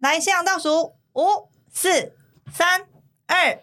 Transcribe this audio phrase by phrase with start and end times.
[0.00, 2.12] 来，现场倒数，五、四、
[2.54, 2.86] 三、
[3.26, 3.58] 二。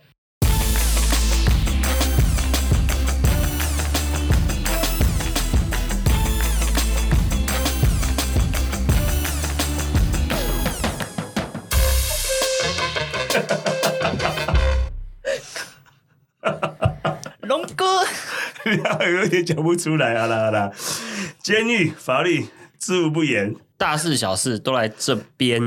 [17.43, 18.03] 龙哥，
[19.09, 20.69] 有点讲不出来，啊啦啦，
[21.41, 23.55] 监狱法律知无不言。
[23.85, 25.61] 大事小事都来这边。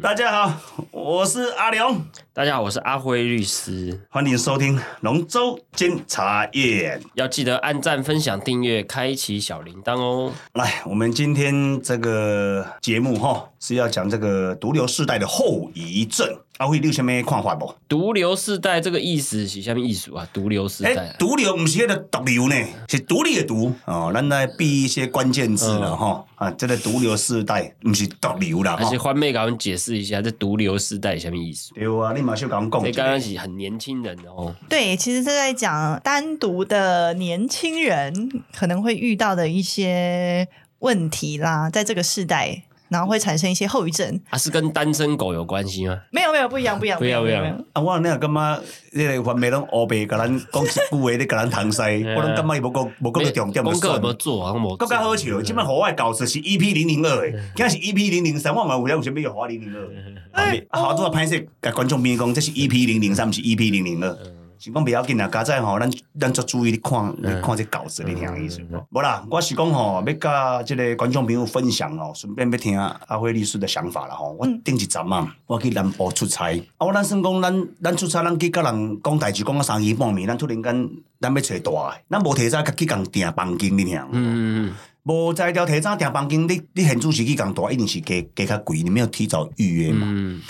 [0.00, 1.96] 大家好，我是阿良，
[2.34, 7.00] 大家好，我是阿辉律师，欢迎收听龙州监察院。
[7.14, 10.32] 要记得按赞、分享、订阅、开启小铃铛哦。
[10.54, 16.36] 来，我们今天这个节目哈是要讲这个毒瘤世代的后遗症。
[16.58, 17.74] 阿辉，你有什么看法不？
[17.88, 20.28] 毒瘤世代这个意思是什么意思啊？
[20.32, 22.54] 毒瘤世代啊，毒瘤不是那个毒瘤呢，
[22.88, 24.12] 是独立的毒哦。
[24.14, 28.76] 咱来避一些关键字了哈啊，这个毒瘤世代不是毒瘤啦。
[28.78, 31.72] 而且欢妹给我们解释一下，这毒瘤世代什么意思？
[31.74, 34.54] 对啊，你马上甲阮讲刚刚是很年轻人哦。
[34.68, 40.46] 对，其实是在讲单独的年轻人可能会遇到的一些
[40.78, 42.62] 问题啦，在这个世代，
[42.92, 44.20] 然后会产生一些后遗症。
[44.30, 45.98] 啊，是跟单身狗有关系吗？
[46.10, 48.62] 没有，没有，不一样，不一样，不一样不一样没有没有啊，我那感觉，
[48.94, 54.44] 迄个番妹拢乌白，甲咱讲一句话，你甲咱搪塞，我拢感觉伊无讲无讲到重点就功课有算没有做？
[54.46, 60.62] 好像没更加好笑，即摆互我的稿子是 EP 零零二诶，嗯今仔是 EP 零零三，我嘛有晓有啥物互我零零二。
[60.70, 64.16] 好多拍摄，甲观众朋友讲，这是 EP 零零三，不是 EP 零零二。
[64.62, 68.98] 嗯是讲不要紧啦，加在吼，咱咱足注意咧看咧看这稿子，你听意思嗯无？
[68.98, 74.36] 无啦，我是讲吼，要甲即个观众朋友分享吼，顺便要听阿辉律师的想法啦吼。
[74.38, 80.90] 我顶一站啊，我去南部出差，啊，我咱算讲咱咱出差，咱去甲人讲代志，讲到三更半暝，咱突然间
[81.20, 84.10] 咱要找大的，咱无提早去共订房间，你听有无？
[84.12, 90.06] 嗯，无在条提早订房间，你你现主是去共大，一定是加加较贵，你没有提早预约嘛？
[90.08, 90.40] 嗯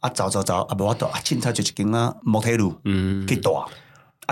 [0.00, 3.52] 啊，走走走，啊，无法度，啊，凊彩就一间啊摩天路嗯去住。
[3.52, 3.66] 啊，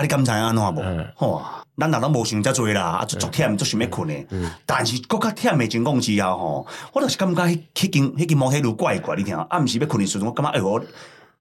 [0.01, 1.07] 你敢知安怎无嗯？
[1.15, 1.41] 吼，
[1.77, 4.25] 咱若拢无想遮多啦，啊，足足忝，足想要困诶。
[4.65, 10.81] 但是搁较忝诶情况之下吼，我就是感觉迄迄间迄间摩天路怪怪，你听，啊，毋是要困诶时阵，我感觉哎呦，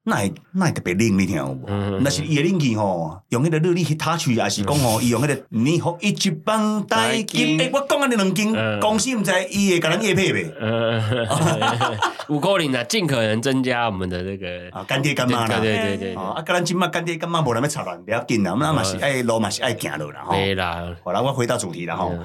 [0.08, 1.64] 那会那会特别冷，你听有无？
[1.66, 8.80] 嗯若是伊诶冷气吼，用迄个热力去 touch，还是讲吼，伊用迄个你互伊一帮带金，诶，我讲安尼两间嗯。
[8.80, 10.52] 公司毋知伊会甲咱叶配袂？
[10.58, 11.96] 呃，
[12.28, 15.58] 五扣零啊，尽可能增加我们的这个啊，干爹干妈啦。
[15.60, 20.32] 对对对对哦，啊，甲咱即麦干爹干妈无人要插乱，不要紧啦，我们嘛是爱路嘛是爱行路啦吼。
[20.32, 22.10] 对啦，好啦，我回到主题啦吼。
[22.12, 22.24] 嗯。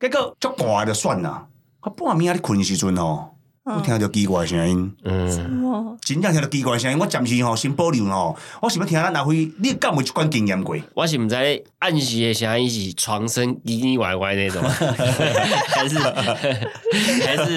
[0.00, 1.46] 结果足大就算啦，
[1.80, 3.34] 啊半暝啊你困的时阵吼，
[3.68, 10.74] 我嗯听到奇怪的声音，嗯，哦真正听到奇怪的声音，我暂时吼先保留吼，我想要听咱阿辉，你敢有一款经验过？
[10.94, 11.34] 我是唔知
[11.80, 17.54] 暗时的声音是床声腻腻歪歪那种，还是还是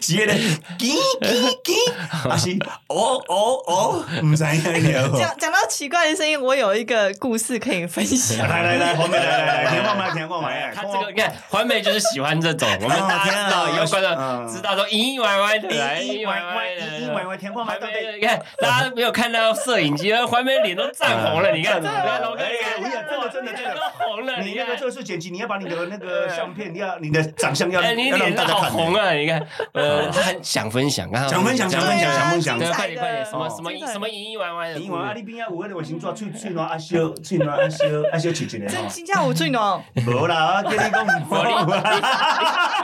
[0.00, 1.34] 是迄个叽叽
[1.64, 2.56] 叽，还是
[2.88, 5.18] 哦哦哦，毋知影了。
[5.18, 8.46] 讲讲到奇怪的声音，我有一个故事可以分享。
[8.48, 10.72] 来来来，后面来来来，听我麦，听我麦。
[10.74, 17.92] 他这个你看环美就是喜欢这种，我们大家知道，以后观众知道说唧歪歪的，来唧唧歪歪的，唧唧歪歪，听我麦环到底。
[17.94, 22.90] 美，你看大家没有看到摄影机，环美脸都涨红了，你看，你看龙哥，真
[23.20, 24.76] 的真的真的都红了，你那个。
[24.76, 28.62] 测试剪辑，你要把你的那个相片，你要你的长相要哎，你要脸都大家看。
[28.62, 29.10] 好红啊！
[29.14, 38.74] 你看，呃，他很想分享，刚刚想分享想分享想分享，快点快点，什么什么什么唧唧歪歪的，因为啊，你边仔有迄个卫生纸，喙喙暖啊烧，喙暖啊烧啊烧切一个吼。
[38.74, 39.82] 真真正有罪哦！
[40.06, 41.06] 无啦，我跟你讲，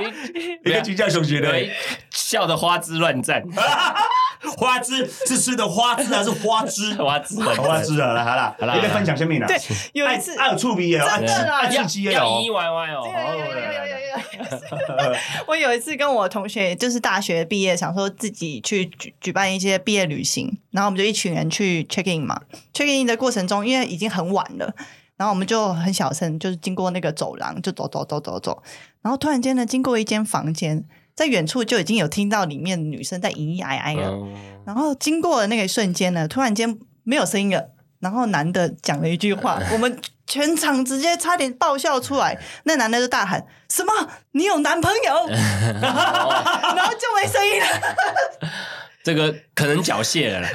[0.01, 0.07] 你
[0.65, 1.53] 你一个真正上学的，
[2.23, 3.43] 笑得花枝乱颤。
[4.59, 6.95] 花枝是吃的花枝还是花枝？
[7.03, 9.57] 花枝花枝好了好了好了你分享生命了对
[9.93, 13.13] 有一次他有触鼻也有啊刺啊刺歪也有有有有
[13.87, 15.17] 有有
[15.47, 22.41] 我有一次跟我同学就是大学毕业想说自己去举举办一些毕业旅行然后我们就一群人去 check in 嘛
[22.75, 24.75] check in 的过程中因为已经很晚了
[25.17, 28.63] 然后我们就很小声就是经过那个走廊就走走走走走
[29.03, 30.85] 然后突然间呢经过一间房间
[31.15, 34.09] 在远处就已经有听到里面女生在咿咿哎哎了。
[34.11, 34.35] 嗯
[34.65, 42.39] 然后经过的那个瞬间呢，突然间没有声音了，然后男的讲了一句话， 我们全场直接差点爆笑出来。
[42.63, 43.93] 那男的就大喊：“什么？
[44.33, 45.27] 你有男朋友？”
[45.83, 47.67] 然后就没声音了。
[49.05, 50.49] 这个可能缴械了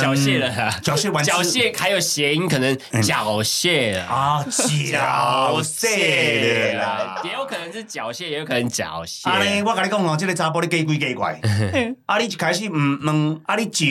[0.00, 4.06] 缴械了啦，缴械完缴械还有谐音，可能缴械啊。
[4.06, 7.20] 啊，缴械的啦。
[7.24, 9.28] 也有可能是缴械，也有可能缴械。
[9.28, 11.40] 啊咧，我跟你讲哦，这个查甫你假鬼假怪。
[12.06, 13.84] 啊，你一开始唔问，啊，你缴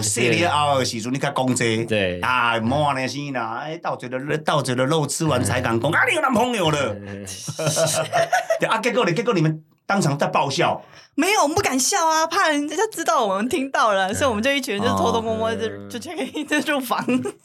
[0.00, 6.96] 械了后的时阵，你较讲这，对啊，莫安尼先啦，哎，到嘴的到嘴的肉吃完才敢讲，啊，你有男朋友了。
[8.58, 9.12] 对啊，结果呢？
[9.12, 10.82] 结果你们当场在爆笑。
[11.14, 16.98] 没有，我们不敢笑啊，怕人家知道我们听到了，所以我们就一群人就偷偷摸摸就嗯就 in 就入房。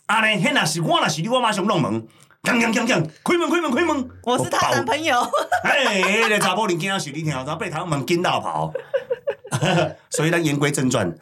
[0.05, 2.07] 啊呢，迄若是我那是你，我马上弄门，
[2.43, 4.09] 锵锵锵锵，开门开门开门。
[4.23, 5.19] 我是她男朋友，
[5.65, 8.71] 哎，那个查甫人囝是你听，然后被他们惊到跑。
[10.11, 11.13] 所以咱言归正传，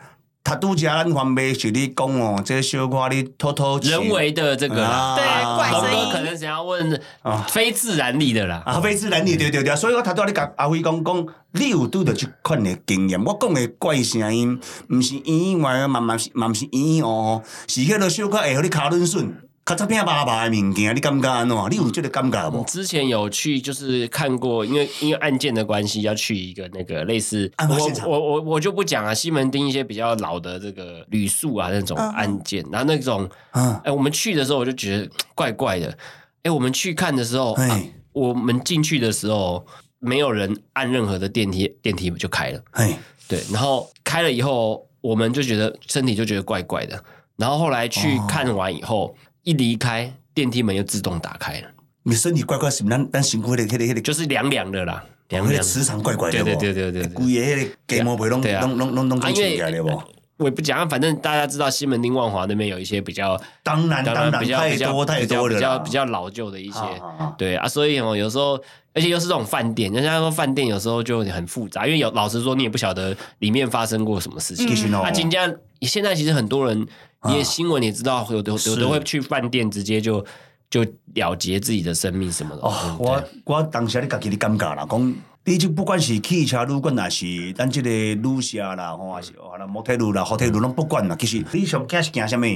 [0.45, 5.15] 他拄则咱还没是你讲哦，这小可你偷偷请人为的这个啦，啊。
[5.15, 5.25] 对
[5.57, 6.06] 怪龙声音。
[6.06, 7.44] 哥可能想要问啊。
[7.50, 8.62] 非自然力的啦。
[8.63, 14.59] 啊，非自然力对对对，所以我头拄仔咧甲阿辉讲讲，你有拄着即款的经验，我讲的怪声音，
[14.92, 19.36] 毋是圆圆歪，嘛嘛是嘛毋是医院哦哦，是迄个小可会互你卡润顺，
[19.66, 21.58] 较杂片巴巴的物件，你感觉安怎？
[21.72, 22.64] 你有即个感觉无？
[22.66, 28.08] 之前有去，就是看过，因为因为案件的关系，要去一个那个类似，我案发现场。
[28.08, 35.98] 我我我就不讲啊，西门町一些比较老的这个旅宿啊那种案件，然后那种，嗯，哎，我们去的时候我就觉得怪怪的，
[36.44, 37.82] 哎，我们去看的时候，哎啊
[38.14, 39.66] 我们进去的时候
[39.98, 42.96] 没有人按任何的电梯，电梯就开了，哎，
[43.28, 47.04] 对，然后开了以后，我们就觉得身体就觉得怪怪的，
[47.36, 48.28] 然后后来去哦。
[48.30, 49.14] 看完以后，
[49.45, 51.68] 一离开电梯门又自动打开了。
[52.03, 56.44] 你身体怪怪是毋是咱咱身躯迄个迄个迄个就是凉凉的啦，凉凉磁场怪怪的无？
[56.44, 60.03] 对对对对对对规个迄个鸡毛被拢对啊拢拢拢拢啊因为起来了无？
[60.38, 68.59] 我也不讲，反正大家知道西门町万华那边有一些比较，当然当然比较太比较多太比较多了比较比较老旧的一些，啊啊啊对啊，所以哦，有时候
[68.94, 74.94] 而且又是这种饭店，人家说饭店有时候就很复杂，因为有老实说你也不晓得里面发生过什么事情。
[74.94, 76.86] 啊，今天现在其实很多人，
[77.27, 80.25] 你也新闻也知道，有的有是的会去饭店直接就
[80.69, 80.83] 就
[81.13, 82.62] 了结自己的生命什么的。
[82.62, 85.16] 哦嗯，我我当时你家己你感觉啦，讲
[85.48, 91.16] 你就不管是汽车旅馆，还是咱这个旅社啦，吼，还是哦啦摩天路啦、hotel 路拢不管啦。
[91.19, 92.48] 其实你上惊是惊什么？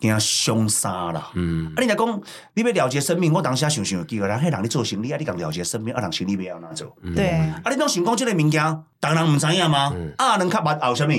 [0.00, 1.30] 惊凶杀啦。
[1.34, 2.22] 嗯啊，你若讲
[2.54, 6.96] 你要了结生命，我当时想想有机会，人迄人咧做生理啊，你讲了结生命，啊，人生理要安怎做？
[7.14, 9.94] 对，啊，你拢想讲即个物件，当然毋知影吗？
[10.18, 11.14] 啊，人较捌后什么？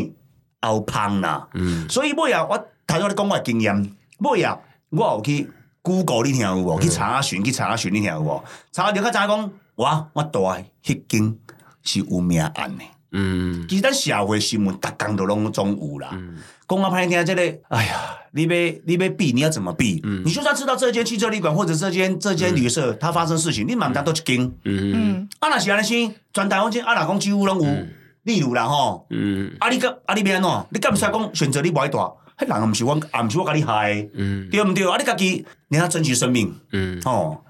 [0.62, 1.48] 后芳啦。
[1.54, 4.58] 嗯所以尾啊，我头拄咧讲我的经验，尾啊，
[4.90, 5.50] 我有去
[5.82, 6.80] Google 你听有无？
[6.80, 8.44] 去查询，去查询你听有无？
[8.72, 11.36] 查着较知影讲，我我大诶迄间
[11.84, 12.84] 是有命案的。
[13.18, 16.10] 嗯其实咱社会新闻，逐工都拢总有啦。
[16.12, 16.38] 嗯
[16.68, 18.50] 讲啊歹听，这个，哎呀，你要
[18.86, 20.02] 你要避，你要怎么避？
[20.04, 24.42] 嗯你就算知道这间汽车旅馆或者这间这间旅社它发生事情，你嘛毋知都一间。
[24.64, 27.86] 嗯嗯，啊，若是安尼先，全台湾这啊，若讲几乎拢有，
[28.24, 30.66] 例如啦吼，嗯啊你个啊你要安怎？
[30.72, 32.12] 你敢毋使讲选择你无爱大？
[32.38, 34.90] 迄人毋是我，也毋是我甲你害的，嗯对毋对？
[34.90, 37.42] 啊你家己你要珍惜生命嗯哦。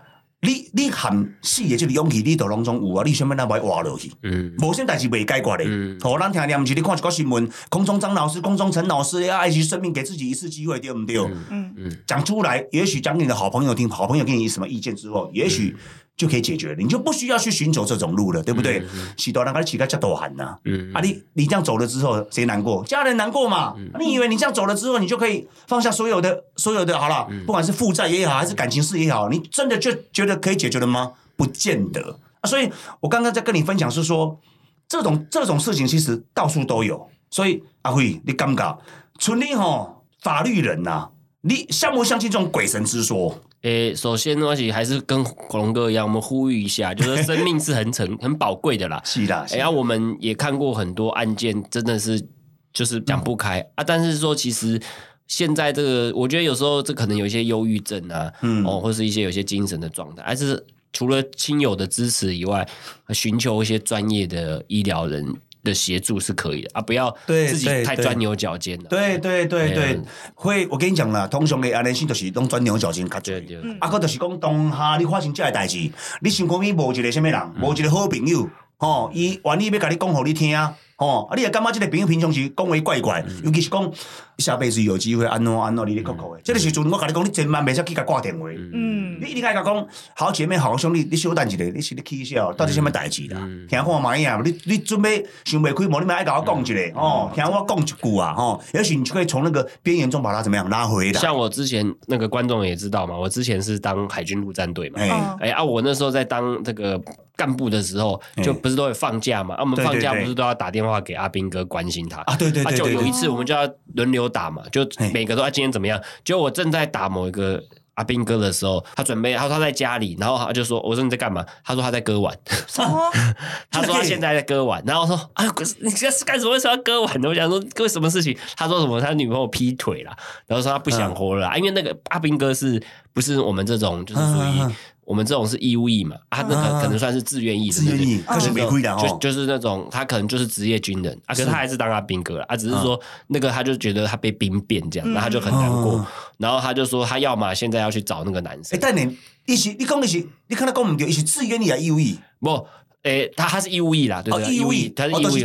[0.42, 3.04] 你你含死的即个勇气，你都拢总有啊！
[3.04, 4.12] 你想要哪歹活落去？
[4.22, 5.64] 嗯无啥代志未解决的。
[5.66, 11.18] 嗯哦，咱听念毋是你看一个新闻，空中张老师、空中陈老师要爱惜生命，给自己一次机会，对毋对？
[11.50, 11.74] 嗯
[12.06, 15.76] 讲出来，也许讲给你的好朋友听，好朋友给你什么意见之后，也许
[16.18, 18.82] 就可以解决了，你就不需要去寻求这种路了，对不对？
[19.18, 22.84] 许多人给你起个叫多喊呐，嗯啊你你这样走了之后，谁难过？
[22.86, 23.76] 家人难过嘛？
[23.94, 31.12] 啊你以为你这样走了之后，你就可以放下所有的所有的好了，不管是负债也好，还是感情事也好，你真的就觉得可以解决了吗？
[31.36, 32.48] 不见得啊。
[32.48, 32.72] 所以
[33.02, 34.40] 我刚刚在跟你分享是说，
[34.88, 37.10] 这种这种事情其实到处都有。
[37.30, 38.78] 所以阿辉，你尴尬，
[39.20, 41.10] 纯你吼法律人呐、
[41.42, 43.38] 你相不相信这种鬼神之说？
[43.66, 49.02] 诶、首先呢，其实还是跟恐龙哥一样，我们呼吁一下，就是生命是很成 很宝贵的啦。
[49.04, 52.24] 是啦，哎、呀、我们也看过很多案件，真的是
[52.72, 53.84] 就是讲不开、啊。
[53.84, 54.80] 但是说，其实
[55.26, 62.68] 现在这个，我觉得有时候这可能有一些忧郁症啊，嗯哦，或是一些有些精神的状态，还是除了亲友的支持以外，
[63.10, 65.26] 寻求一些专业的医疗人
[65.66, 68.86] 的协助是可以的啊，不要对自己太钻牛角尖了。
[68.88, 69.94] 对对对对。
[69.96, 73.44] 嗯，会我跟你讲啦，通常的安尼性就是拢钻牛角尖较对
[73.80, 75.92] 啊，佮就是讲当下你发生这个代志，
[76.22, 80.58] 你身边无一个什么人，无一个好朋友，吼，伊愿意要甲你讲互你听，
[80.98, 83.92] 吼，啊，你也感觉即个朋友平常时讲话怪怪，尤其是讲
[84.38, 88.48] 下辈子有机会安怎安怎哩哩扣扣的，这个时阵我甲你讲，你千万袂使去甲挂电话。
[88.50, 89.06] 嗯。
[89.20, 93.40] 你一定甲伊甲讲，好姐妹、好兄弟，你小等一下，你是咧起笑，到底什么代志啦？
[93.70, 101.20] 听看卖呀，你你准备想袂开无，你咪爱甲我讲一下哦，听我讲一句啊，哦，也许你就可以从那个边缘中把它怎么样拉回来。
[101.20, 105.10] 像我之前那个观众也知道嘛，我之前是当海军陆战队嘛，哎。
[105.10, 105.38] 哦。
[105.40, 107.02] 哎啊，我那时候在当这个
[107.36, 109.56] 干部的时候，哎就不是都会放假嘛？
[109.56, 116.02] 啊，我们放假不是都要打电话给阿兵哥关心他啊，对对啊，对就有一，次我们就要轮流打嘛，就哎每个都要今天怎么样？
[116.24, 117.62] 结果我正在打某一个
[117.96, 122.34] 阿兵哥的时候，他准备，他说他在家里，然后他就说：“我说你在干嘛？”他说他在割腕，
[122.80, 123.10] 哦，
[123.72, 126.52] 他说他现在在割腕，然后我说：“啊，可是 你这是干什么？
[126.52, 128.38] 为什么要割腕呢？”我想说为什么事情？
[128.58, 129.00] 他说什么？
[129.00, 130.12] 他女朋友劈腿了，
[130.46, 132.82] 然后说他不想活了因为那个阿兵哥是
[133.14, 134.74] 不是我们这种就是属于
[135.06, 136.82] 我们这种是义务役嘛，啊，那啊。
[136.82, 139.00] 可可能算是自愿役的，自愿役，对可是没亏的哦。
[139.00, 146.08] 就就是那种他可能就是职业军人啊，可是他还是当他兵哥了啊，只是说那个他就觉得他被兵变这样，然后他就很难过哦，
[146.38, 152.20] 然后他就说他要么现在要去找那个男哎，生，但你，你是你讲的是，你看他讲唔对，一起自愿役还是义务役？
[152.40, 152.68] 不，
[153.06, 155.44] 诶，他他是义务役啦，对不，对，义务役，哦，他是义务役。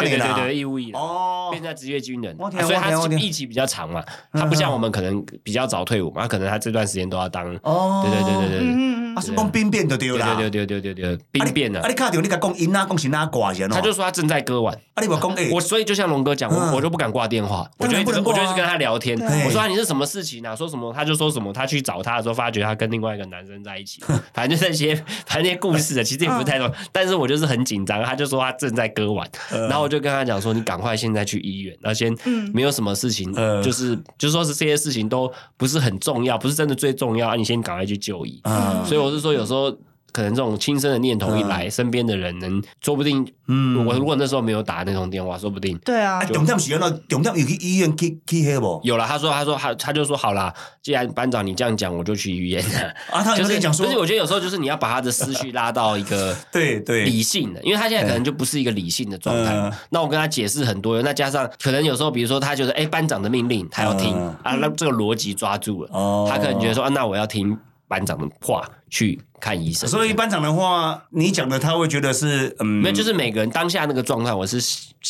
[0.00, 0.98] 对对对对，义务役啦。
[0.98, 8.89] 哦变，成职业军人，所以他我听我听役期比较长嘛，他不像我们可能比较早退伍嘛，可能他这段时间都要当，哦，对对对对对对。
[9.10, 9.14] 嗯。
[9.14, 10.34] 嗯啊，是讲兵变就对对啦。
[10.34, 11.80] 对对对对对对，兵变了。
[11.80, 16.70] 啊，，你你甲讲因啊，讲是哪挂他就说他正在割腕，啊，你无讲诶，我所以就像龙哥讲，嗯。
[16.70, 20.54] 我我就不敢挂电话，我就不我就一直跟他聊天，我说啊你是什么事情啊？
[20.54, 20.92] 说什么？
[20.92, 21.52] 他就说什么？
[21.52, 24.02] 他去找他的时候，发觉他跟另外一个男生在一起，
[24.34, 24.94] 反正就那些
[25.26, 29.68] 反正那些故事的，其实也不是太多，但是我就是很紧张，他就说他正在割腕，嗯。
[29.68, 32.50] 然后我就跟他讲说，你赶快现在去医院，然后先嗯。
[32.54, 33.62] 没有什么事情，嗯。
[33.62, 38.40] 就是就说是这些事情都不是很重要，不是真的最重要，啊，你先赶快去就医。
[38.44, 38.84] 嗯。
[38.84, 39.70] 所以我是说，有时候
[40.12, 45.78] 可能这种轻生的念头一来，身边的人能说不定，嗯我如果那时候没有打那通电话，说不定。
[45.84, 47.02] 对啊啊，，重点是安怎？
[47.08, 48.80] 重点有去医院去去迄无？
[48.82, 50.52] 有了，他说，他说，他他就说好啦，
[50.82, 52.88] 既然班长你这样讲，我就去医院了。
[53.12, 59.72] 啊，他有就是讲说不是，我觉得有时候就是你要把他的思绪拉到一个对对理性的，因为他现在可能就不是一个理性的状态嗯。
[59.90, 67.56] 那我跟他解释很多，那加上可能有时候，比如说他觉得，哎，班长的命令他要听嗯啊，那这个逻辑抓住了，哦他可能觉得说，啊，那我要听
[67.90, 69.88] 班长的话去看医生。
[69.88, 74.60] 所以班长的话，你讲的他会觉得是嗯，没有，就是每个人当下那个状态，我是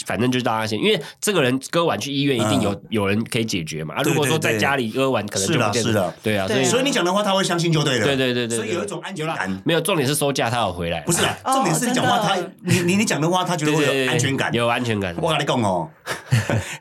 [0.07, 3.97] 反正就是大家先，因为这个人割完去医院，一定有、有人可以解决嘛。
[3.97, 8.05] 啊，如果说在家里割完，可能是的就不见得是的对啊，所以所以你讲的话他会相信就对了。
[8.05, 9.63] 对对对对，对所以有一种安全感。
[9.65, 14.55] 没有重点是收假他有回来，不是啦，哦重点是你讲话，他你你你讲的话，他觉得会对对对有安全感。
[14.55, 15.15] 有安全感。
[15.21, 15.91] 我跟你讲哦，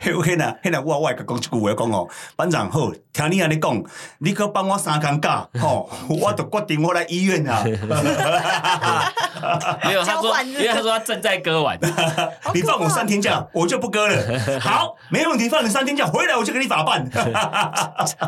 [0.02, 3.84] 迄迄若迄若我我会甲讲一句话讲哦，班长好，听你安尼讲，
[4.20, 7.64] 你可帮我三工假，吼，我就决定我来医院啊。
[9.86, 11.78] 没有，他说，因为他说他正在割完，
[12.54, 14.40] 你放我三天假，我就不割了。
[14.60, 17.10] 好，没问题，放你三天假，回来我就给你法办。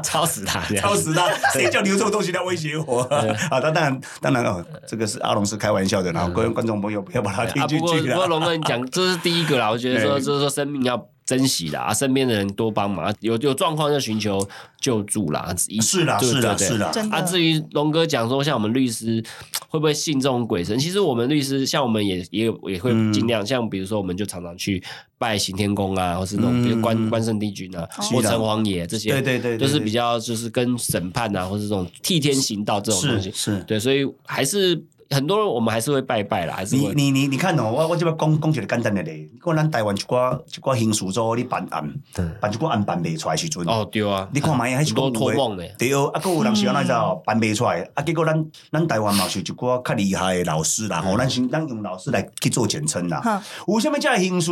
[0.02, 1.30] 超死他超死他！
[1.52, 3.02] 谁叫你有这种东西来威胁我？
[3.50, 8.16] 啊，当然，当然哦，这个是阿龙是开玩笑的，然后各位观众朋友不要把它听啊，进去了。
[8.16, 10.98] 不过龙哥你讲这是第一个啦，我觉得说就是说生命要
[11.32, 14.46] 珍惜啦，啊，身边的人多帮忙，啊有有状况就寻求
[14.82, 15.56] 救助啦。
[15.70, 16.92] 一是啦，是啦，是啦。
[16.94, 17.16] 真的。
[17.16, 19.24] 啊，至于龙哥讲说，像我们律师
[19.70, 20.78] 会不会信这种鬼神？
[20.78, 23.14] 其实我们律师，像我们也也有也会嗯。
[23.14, 24.84] 尽量，像比如说，我们就常常去
[25.18, 28.30] 拜行天宫啊，或是那种比如关嗯关圣帝君啊，是或的。
[28.30, 36.76] 城隍爷这些，对对对对就是比较就是跟审判啊，或是这种替天行道这种东西，是是，对，所以还是很多人我们还是会拜拜啦，还是。
[36.76, 41.94] 你你你你看哦，我我这边讲讲一个简单的例，讲咱台湾一寡一寡刑事组你办案，
[42.40, 53.20] 办一寡案办袂出来的时阵，哦，对啊，你看嘛，还是多讲托梦的，对哦，啊，佫有人是安怎知道办袂出来，啊，结果咱咱台湾嘛是有一寡较厉害的老师啦，吼，咱先咱用老师来去做简称啦。
[53.22, 54.52] 哈有啥物叫刑事？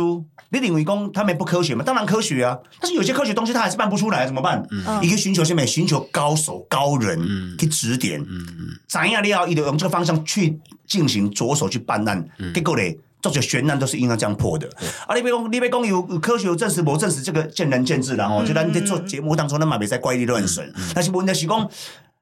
[0.52, 1.84] 你认为讲他们不科学吗？
[1.84, 4.66] 当然科学啊，但是有些科学东西他还是办不出来，怎么办？
[4.70, 5.64] 嗯伊去寻求什么？
[5.64, 10.49] 寻求高手高人嗯去指点，嗯嗯，知影了后，伊就用这个方向去
[10.86, 12.98] 进行着手去办案，嗯结果嘞。
[13.22, 14.66] 做些悬案都是应该这样破的，
[15.06, 15.14] 啊！
[15.14, 18.26] 你别讲，你别讲有有科学有证实，无证实，这个见仁见智啦。
[18.26, 20.72] 吼、嗯就咱在做节目当中，咱嘛袂使怪力乱神。
[20.94, 21.68] 但是问题是讲，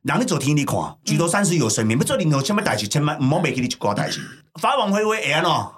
[0.03, 4.21] 人咧做天你看，举头三尺有神明，要做任何什么代志，千万毋好袂记你一挂代志。
[4.61, 5.78] 法网恢恢会安怎？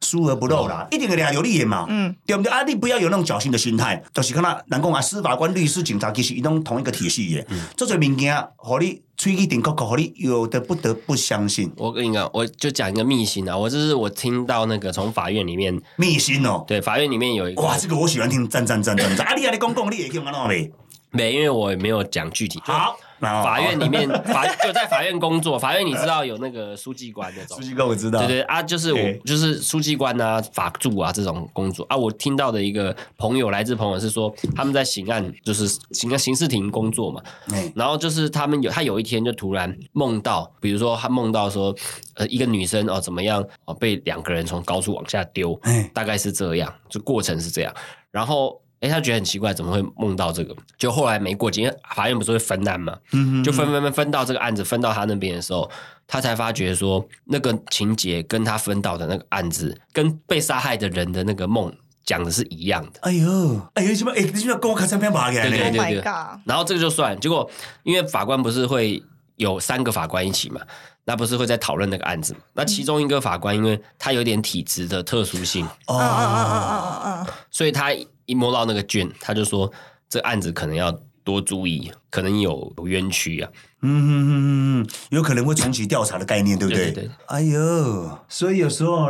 [0.00, 2.52] 疏而不漏啦，一定会掠着你的嘛，嗯对不对？
[2.52, 16.64] 啊，你不要有那种侥幸的心态，就是看那人讲啊，司法官、律师、警察其实伊拢同一个体系的，做做物件，互你吹一顶壳壳，互你有的不得不相信我跟你讲，我就讲一个秘辛啊，我这是我听到那个从法院里面，秘辛哦。
[16.66, 19.26] 对，法院里面有一个哇，这个我喜欢听，赞赞赞赞赞！
[19.26, 20.70] 啊，你安尼讲讲，你会去用安怎袂？
[21.10, 22.60] 没，因为我也没有讲具体。
[22.64, 27.56] 好，那法院里面 法就在法院工作，法院你知道有那个书记官那种。
[27.56, 27.62] 书。
[27.62, 31.84] 记官我知道，对对啊，就是我就是书记官啊、法助啊这种工作。
[31.88, 31.96] 啊。
[31.96, 41.74] 我听到的一个朋友，来自朋友是说，他们在刑案就是刑刑事庭工作嘛，嗯，然后就是他们有他有一天就突然梦到，比如说他梦到说，
[42.14, 47.74] 呃，一个女生哦怎么样哦被两个人从高处往下丢，哎，大概是这样，就过程是这样。
[48.10, 50.54] 然后，哎，他觉得很奇怪，怎么会梦到这个？
[50.76, 55.70] 就后来没过几天，法院不是会分案嘛，嗯就分分分分到这个案子分到他那边的时候，
[56.06, 61.72] 他才发觉说，那个情节跟他分到的那个案子，跟被杀害的人的那个梦
[62.04, 63.00] 讲的是一样的。
[63.00, 64.12] 哎呦，哎呦，什么？
[64.12, 66.38] 哎，你怎么跟我看三篇爬起来对呢？，Oh 对对 god！
[66.44, 67.50] 然后这个就算，结果
[67.82, 69.02] 因为法官不是会
[69.36, 70.60] 有三个法官一起嘛，
[71.04, 72.40] 那不是会在讨论那个案子嘛？
[72.52, 77.90] 那其中一个法官，因为他有点体质的特殊性，嗯嗯嗯嗯嗯嗯嗯，所以他
[78.26, 79.72] 一摸到那个卷，他就说
[80.08, 80.92] 这案子可能要
[81.24, 83.50] 多注意，可能有冤屈啊。
[83.82, 86.86] 嗯嗯嗯嗯嗯，有可能会重启调查的概念，对不对？
[86.86, 89.08] 对对对哎呦，所以有时候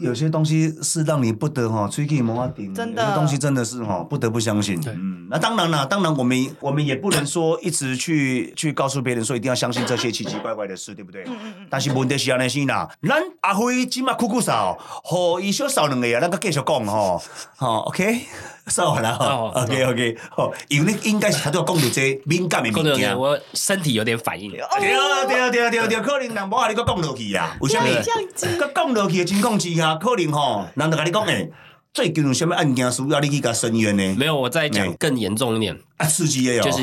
[0.00, 4.80] 有些东西是让你不得哈，吹给摩阿顶，真的有些东西真的是哈，不得不相信。
[4.86, 11.24] 嗯，那当然了，当然我们我们也不能说一直去去告诉别人说一定要相信这些奇奇怪怪的事，对不对？
[11.24, 11.66] 嗯嗯嗯。
[11.70, 17.18] 但是问题是安尼先啦，咱阿辉今嘛酷酷少，好，伊小少两个啊，咱个继续讲哈。
[17.56, 18.20] 好，OK。
[18.68, 23.30] 扫完了哈哦，OK OK，好，因为你应该是他都要讲到这敏感的物件工作，。
[23.30, 24.50] 我身体有点反应。
[24.50, 27.86] 对啊对啊对啊对啊对啊，可能人无甲你搁讲落去啊，为什么？
[27.86, 31.50] 不要这样子搁讲落去的情况之下，可能吼，人就甲你讲诶，
[31.94, 34.14] 最近有什么案件需要你去甲申冤呢？
[34.18, 36.82] 没有，我再讲更严重一点，啊，刺激的哦，就是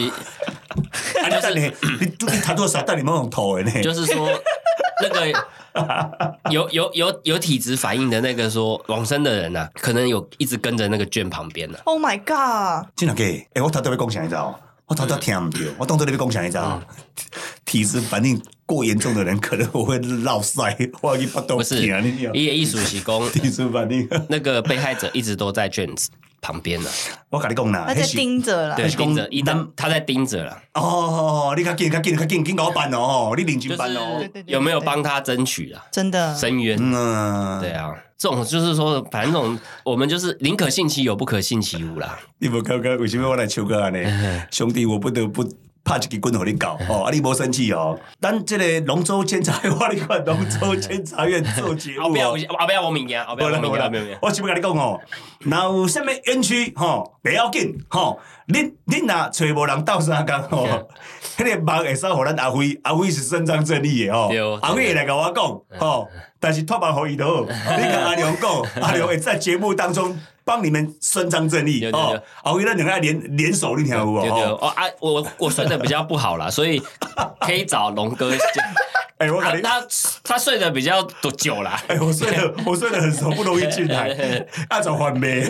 [1.20, 2.82] 啊，你等你，你你谈多少？
[2.82, 3.82] 但你们用吐的呢？
[3.84, 4.30] 就是说
[5.02, 5.28] 那个
[6.52, 12.88] 有有有有体质反应的那个说往生的人呐、可能有一直跟着那个圈旁边呢、Oh my god！
[12.96, 13.48] 真的假的？
[13.56, 14.60] 诶，我头拄要讲啥你知道？
[14.86, 16.82] 我早早听唔到，我当作你要讲啥你知道？
[17.66, 21.82] 体质反应过严重的人，可能我会落腮，我去不懂不是？
[22.34, 26.10] 一艺术喜功， 体质反应，那个被害者一直都在卷子
[26.44, 26.92] 旁边了、
[27.30, 28.76] 我跟你讲啦，他在盯着了。
[28.76, 34.22] 对，盯着，一旦他在盯着了，哦，你看紧，看紧，看紧，紧搞办哦，你领就是巾办哦。
[34.46, 35.86] 有没有帮他争取啊？
[35.90, 36.78] 真的，深渊？
[36.78, 42.20] 嗯，对啊，这种就是说，反正这种我们就是宁可信其有，不可信其无啦。
[42.40, 44.06] 你们刚刚为什么我来唱歌安尼？
[44.52, 45.50] 兄弟，我不得不。
[45.84, 47.12] 拍一支棍互你搞哦，啊！
[47.12, 48.00] 你无生气哦。
[48.22, 54.18] 咱即个龙州监察院，我你看龙州监察院做节目后边哦有，后边我明年，后边我明年，没有没有。
[54.22, 55.00] 我想要甲你讲哦，
[55.40, 60.90] 若有啥物冤屈吼，不要紧吼，恁恁若找无人斗相共吼，
[61.36, 64.30] 迄个梦会使互咱阿辉，阿辉是伸张正义的吼，
[64.62, 66.08] 阿辉会来甲我讲吼，
[66.40, 67.42] 但是托梦互伊就好，
[67.78, 68.50] 你甲阿良讲，
[68.82, 74.22] 阿良会在节目当中帮你们伸张正义哦，阿辉咱两个联联手，你听有无？
[74.22, 76.82] 对对吼哦啊，我我睡得比较不好啦， 所以
[77.40, 78.32] 可以找龙哥。
[79.20, 79.62] 哎，我甲你。
[79.62, 79.88] 他他
[80.24, 81.80] 他睡得比较多久啦？
[81.88, 84.10] 哎，我睡得我睡得很熟，不容易进来，
[84.70, 85.42] 按照还没。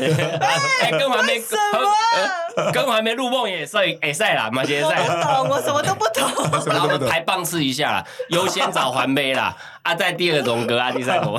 [0.81, 2.71] 哎，跟我还没什么？
[2.71, 5.01] 跟我还没入梦也睡也赛啦，马杰我赛。
[5.01, 6.71] 不懂，我什么都不懂。
[6.71, 11.38] 然后排棒次一下啦，优先找环杯啦，啊，在第二龙哥啊，第三龙。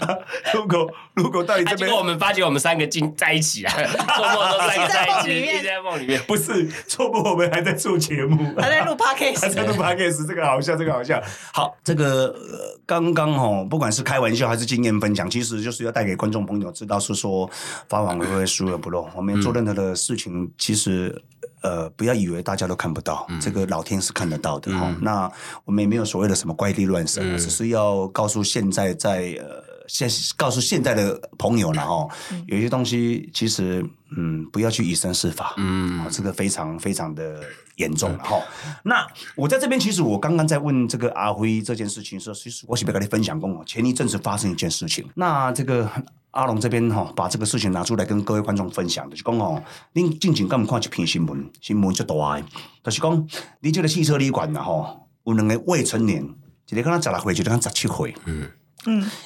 [0.52, 3.72] 如果如果到你啊，这边结果我们发觉我们三个进在一起啊，
[4.16, 6.20] 做梦都三个在一起，一直在梦里面。
[6.26, 11.22] 不是做梦，我们还在做节目，还在录 podcast，在录 podcast，这个好笑，这个好笑。
[11.54, 17.48] 好，这个呃刚刚哦，不管是开玩笑还是经验分享，其实就是要带给观众朋友知道，是说
[17.88, 19.08] 法网恢恢，疏而不漏。
[19.16, 21.22] 我们做任何的事情，其实。
[21.66, 25.28] 呃，不要以为大家都看不到，这个老天是看得到的哈、那
[25.64, 32.08] 我们也没有所谓的什么怪力乱神，只是要告诉现在在呃现告诉现在的朋友了哈，
[32.46, 33.84] 有些东西其实
[34.16, 37.40] 嗯不要去以身试法，嗯、这个非常非常的
[37.76, 38.40] 严重了哈。
[38.84, 45.04] 那我在这边，其实我刚刚在问这个阿辉这件事情的时候，其实我是不跟你分享过，前一阵子发生一件事情。
[45.14, 45.90] 那这个
[46.32, 49.62] 阿龙这边哈，把这个事情拿出来跟各位观众分享，就是讲哦，
[49.94, 52.44] 恁近前敢有看一篇新闻，新闻足大的，
[52.84, 53.28] 就是讲
[53.60, 56.22] 你这个汽车旅馆呐吼，有两个未成年，
[56.68, 58.48] 一个敢若十六岁，一个敢若十七岁，嗯，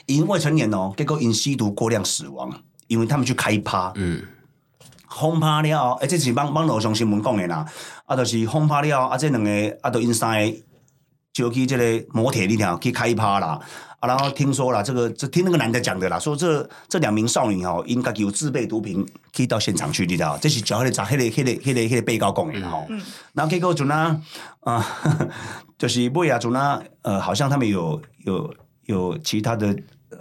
[0.06, 2.52] 因未成年哦，结果因吸毒过量死亡，
[2.86, 4.22] 因为他们去开趴，嗯，
[5.06, 7.66] 轰趴了后，而这是网网络上新闻讲的啦，
[8.06, 10.56] 啊，就是轰趴了后，啊，这两个啊，都因三个
[11.32, 13.60] 就去这个摩铁里头去开趴啦。
[14.00, 20.38] 啊，然后听说了，这个这听那个男的讲的啦，说这这两名少女哦，应该有自备毒品，可以到现场去，你知道？
[20.38, 22.86] 这是叫迄个查迄个迄个迄个迄个被告讲的吼。
[23.34, 24.18] 然后结果就那
[24.60, 24.86] 啊，
[25.76, 28.54] 就是尾啊，就那呃，好像他们有有
[28.90, 29.74] 有其他的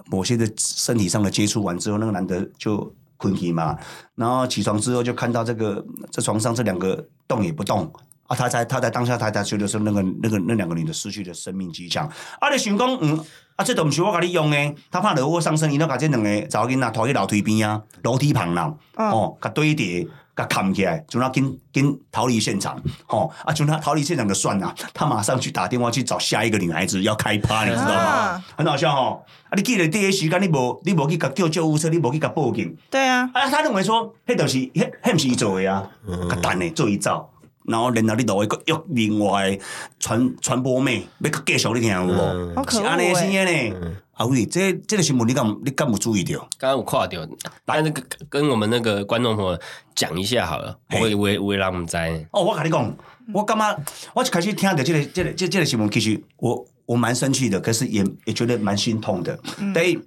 [0.06, 3.78] 某些的身体上的接触完之后，那个男的就困起嘛，
[4.16, 7.92] 然后起床之后就看到这个这床上这两个动也不动。
[8.28, 12.08] 啊，他在他在当下他才觉得说那个那个那两个女的失去了生命迹象。
[12.40, 13.20] 啊，你想讲嗯，
[13.60, 20.08] 啊，这都不是我甲你用诶，他怕惹祸上身，伊都甲这两个查某囡仔拖去楼梯边啊，楼梯旁啦，嗯哦，甲堆叠。
[20.36, 28.46] 甲扛起来，就那紧紧逃离现场，哦啊，就那逃离现场就算了，他马上去打电话去找下一个女孩子要开趴，你知道吗啊？
[28.56, 29.22] 很好笑哦。
[29.50, 35.86] 啊，你记得第一时间你无你无去甲叫救护车，你无去甲报警，对啊，啊，他认为说，迄就是迄迄毋是伊做的啊，
[36.30, 37.30] 甲等的做伊走，
[37.70, 39.60] 然后然后你就会约另外的
[40.00, 42.56] 传传播妹要佮继续你听有无？
[42.56, 43.98] 好可恶是安尼生欸的呢。
[44.14, 46.40] 啊喂，这这个新闻你敢你敢有注意到？
[46.58, 47.26] 刚刚我跨掉，
[47.64, 49.58] 但那个跟我们那个观众朋友
[49.96, 52.28] 讲一下好了，我也我也我也让我们在。
[52.32, 52.98] 哦，我跟你讲，
[53.34, 53.80] 我感觉
[54.14, 59.40] 我一开始听到这个这个这这个新闻，其实我我蛮生气的，可是也也觉得蛮心痛的。
[59.74, 60.00] 第一，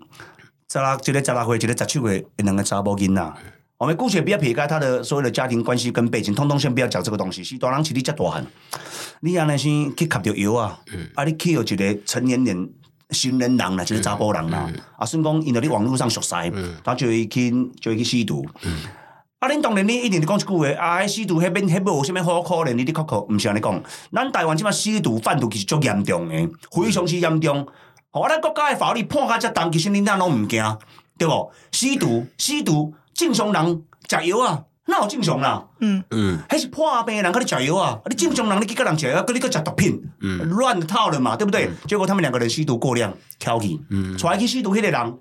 [0.71, 3.33] 十六一个十六岁，一个十七岁，两个查某囡仔。
[3.83, 7.43] 我们姑且不要撇开他的所有的家庭关系跟背景，通通先不要讲这个东西。
[7.43, 8.47] 是大人是你遮大汉，
[9.23, 10.79] 你安尼先去吸着药啊，
[11.17, 12.71] 啊，你去有一个成年人。
[13.11, 16.35] 成年人啦，就个查甫人啦，啊，算讲因在你网络上熟悉，
[16.83, 18.47] 他就会去就会去吸毒。
[19.39, 23.83] 啊，恁当然你一定是讲一句话，啊，迄吸毒迄边迄无啥物好可怜，你你确确毋是安尼讲。
[24.13, 27.67] 咱台湾即摆吸毒贩毒其实足严重诶，非常之严重。
[28.13, 30.65] 吼，咱国家诶法律判甲遮重，其实恁咱拢毋惊，
[31.19, 31.53] 对无？
[31.73, 34.65] 吸毒吸毒，正常人食药啊。
[34.85, 38.01] 那有正常啦，嗯嗯，迄是破病人，跟你食药啊？
[38.11, 41.71] 你正常人，你去个人食药，跟你个食毒品，嗯，乱套了嘛，对不对？
[41.87, 45.19] 结果他们两个人吸毒过量，挑起，嗯，出来去吸毒迄个人，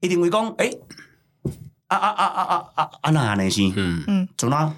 [0.00, 0.80] 一定会讲，诶，
[1.88, 4.72] 啊啊啊啊啊啊啊那安尼是，嗯嗯，做哪？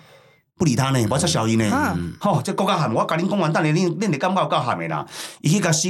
[0.59, 1.99] 不理他呢，我出效应呢。
[2.21, 5.05] 吼，这国家喊我甲恁讲完，等下恁恁就感觉够喊的啦。
[5.41, 5.89] 伊去甲尸，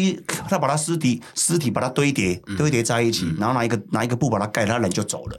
[0.48, 5.38] 他把他尸体尸体把它堆叠堆叠在一起，然后拿一个拿一个布把它盖，他人就走了。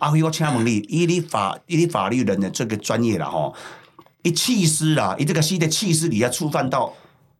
[0.00, 3.54] 阿辉，我请问你，以你法以你法律人的这个专业啦，吼，
[4.22, 6.92] 一弃尸啦，以这个尸的弃尸，你要触犯到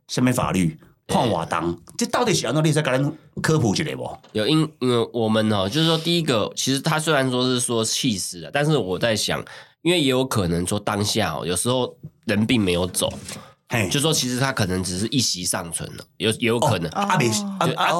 [0.08, 0.78] 什么法律？
[1.06, 2.64] 判瓦当，这到底是安怎？
[2.64, 4.16] 你再甲咱科普一下不？
[4.32, 9.44] 有因因为我们哦，就是说第一个，其实他虽然说是说弃尸的，但是我在想。
[9.84, 11.94] 因为也有可能说当下哦，有时候
[12.24, 13.12] 人并没有走，
[13.90, 16.90] 就说其实他可能只是一息尚存了，有也有可能。
[16.90, 17.18] 啊，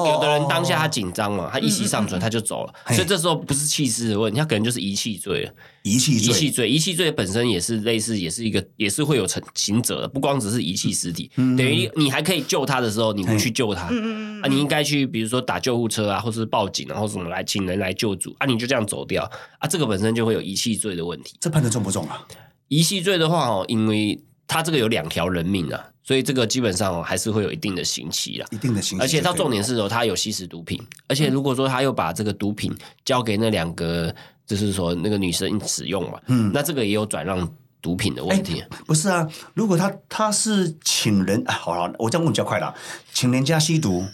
[0.07, 5.53] 有的人当下他紧张嘛，他一息尚存他就走了，所以这时候不是气势的问题，他可能就是遗弃罪了。
[5.83, 21.35] 遗弃罪，遗弃罪，遗弃罪本身也是类似，也是一个，也是会有成行者的，不光只是遗弃尸体，等于你还可以救他的时候，你不去救他，啊，你应该去，比如说打救护车啊，或者是报警，然后什么来请人来救助，啊，你就这样走掉，啊，这个本身就会有遗弃罪的问题。
[21.39, 22.25] 这判的重不重啊？
[22.67, 29.03] 遗弃罪的话哦，因为他这个有两条人命啊，所以这个基本上还是会有一定的刑期啦，一定的刑期。
[29.03, 34.13] 而且他重点是说他有吸食毒品，而且如果说他又把这个毒品交给那两个。
[34.47, 38.63] 就是说，那个女生使用嘛，嗯，那这个也有转让毒品的问题。
[38.85, 42.71] 不是啊，如果他他是请人，好了，我这样问比较快了，
[43.11, 44.05] 请人家吸毒，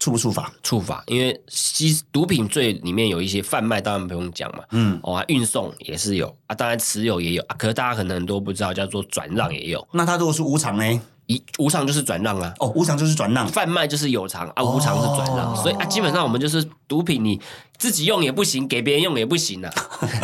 [0.00, 0.50] 触不触法？
[0.62, 9.86] 触法，因为吸毒品罪里面有一些贩卖，当然不用讲嘛，嗯，哦，运送也是有啊，当然持有也有啊，可是大家可能很多不知道，叫做转让也有。
[9.92, 11.00] 那他如果是无偿呢？
[11.26, 12.52] 一无偿就是转让啊！
[12.58, 17.40] 哦，无偿就是转让，贩卖就是有偿啊，无偿是转让，所以啊，基本上我们就是毒品，你
[17.78, 19.70] 自己用也不行，给别人用也不行啊。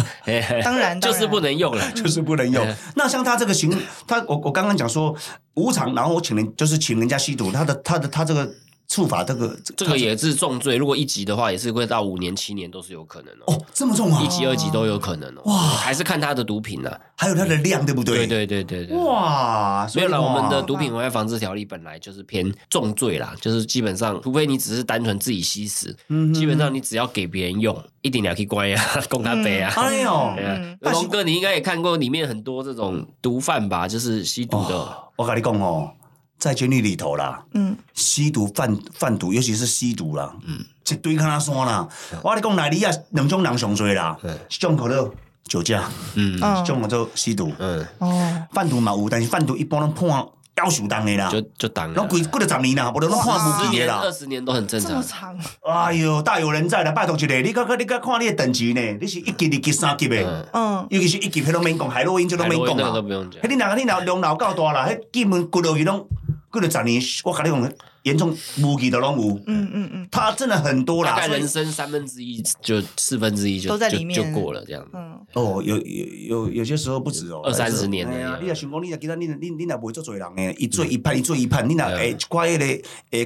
[0.64, 2.66] 当然，就是不能用了， 就是不能用。
[2.96, 3.72] 那像他这个行，
[4.04, 5.14] 他我我刚刚讲说
[5.54, 8.50] 无偿，然后我请人就是请人家吸毒，他的他的他这个。
[8.88, 10.77] 处罚这个，这个也是重罪。
[10.77, 13.55] 如果一级的话，也是会到五年、七年都是有可能哦。
[13.55, 14.22] 哦，这么重啊！
[14.22, 15.42] 一级、二级都有可能哦。
[15.46, 18.27] 哇，还是看他的毒品呢，还有它的量，对不对？
[18.27, 18.96] 对对对对对。
[18.96, 20.22] 哇，没有了。
[20.22, 29.72] 我们的毒品危害防治条例本来就是偏重罪啦，就是基本上，除非你只是单纯自己吸食，嗯基本上你只要给别人用，一定要去关呀， 公他背啊。
[29.77, 30.33] 哎呦，
[30.81, 33.88] 龙哥，你应该也看过里面很多这种毒贩吧？
[33.88, 34.96] 就是吸毒的。
[35.16, 35.90] 我跟你讲哦。
[36.38, 41.88] 在监狱里头啦，嗯，吸毒贩贩毒，尤其是吸毒啦，嗯，一堆看他山啦。
[42.22, 45.11] 我跟你讲，内里啊，两种人上最啦，一种可乐
[45.44, 50.09] 酒驾，嗯，一种叫做吸毒，嗯，哦，贩毒嘛有，但是贩毒一般拢判
[50.57, 54.90] 要求当的啦，就就当，然后几过了十年啦，我都拢判无期的啦，二十年都很正常。
[54.90, 55.38] 这么长？
[55.64, 58.81] 哎呦，大有人在啦，拜托一个，你看看，你看看你的等级呢？
[59.01, 62.92] 你是一级、二级、三级的，嗯，尤其是一级，迄都免讲，海洛因就都免讲啊，
[63.42, 66.07] 迄你两个你两量脑够大啦，迄基本骨头去拢。
[66.50, 67.72] 过了十年，我跟你讲，
[68.06, 69.34] 严重无期的拢有。
[69.46, 71.16] 嗯嗯嗯，他真的很多啦。
[71.16, 74.86] 大概人生三分之一就四分之一就都在里面就过了这样。
[74.94, 75.18] 嗯。
[75.34, 78.38] 哦，有有有有些时候不止哦，二三十年的呀。
[78.40, 81.68] 你若想讲，你若记得，你你你若袂做罪人诶，一罪一判，一罪一判。
[81.68, 82.66] 你若诶，挂迄个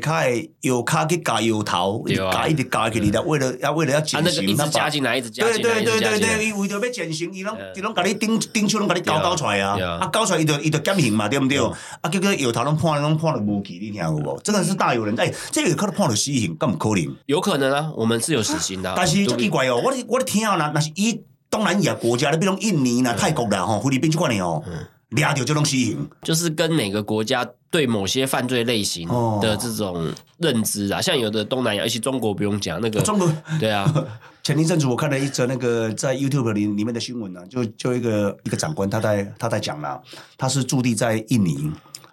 [0.01, 9.77] 下骹诶右骹去加油头，加一直加起你的，为了要为了要减刑，一直加进来，一直加进来，对对对对对，伊为着要减刑，伊拢伊拢甲你顶顶手拢甲你搞搞出来啊！
[10.01, 11.59] 啊，搞出来伊就伊就减刑嘛，对毋对？
[12.01, 14.41] 啊，结果油头拢判拢判了无期，你听有无？
[14.43, 17.17] 真的是大有人在，这个可能判了死刑，咁可能？
[17.27, 18.93] 有可能啊，我们是有死刑的。
[18.97, 21.23] 但是足奇怪哦，我我听啊，那那是伊。
[21.51, 24.63] 东南亚国家的，比如印尼啦、泰国啦、吼菲律宾这块的哦，
[25.17, 29.09] 抓到这种死刑，就是跟每个国家对某些犯罪类型
[29.41, 33.29] 的这种认知啊，像有的东南亚，而且中国不用讲，那个中国
[33.59, 33.93] 对啊，
[34.45, 40.01] 前一阵子我看了一则那个在 YouTube 里里面的新闻呢，就就一个一个长官他在他在讲啦，
[40.39, 41.69] 他是驻地在印尼。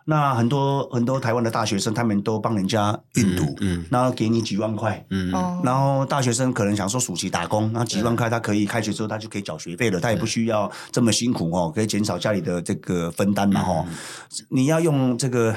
[0.09, 5.29] 那很多很多台湾的大学生，他们都帮人家运毒，嗯然后给你几万块，嗯
[5.65, 13.85] 然后大学生可能想说暑期打工，那几万块他可以开学之后他就可以缴学费了，他也不需要这么辛苦哦，可以减少家里的这个分担嘛哈。
[14.47, 15.53] 你要用这个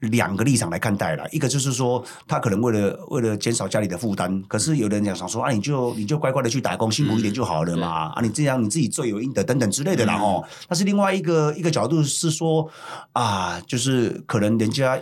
[0.00, 1.28] 两个立场来看待了。
[1.30, 8.12] 一个就是说，他可能为了为了减少家里的负担，可是有人讲想说啊，你就你就乖乖的去打工，辛苦一点就好了嘛。
[8.12, 10.42] 啊，你这样你自己罪有应得等等之类的啦哦。
[10.68, 12.68] 但是另外一个一个角度是说
[13.12, 14.98] 啊，就是可能人家。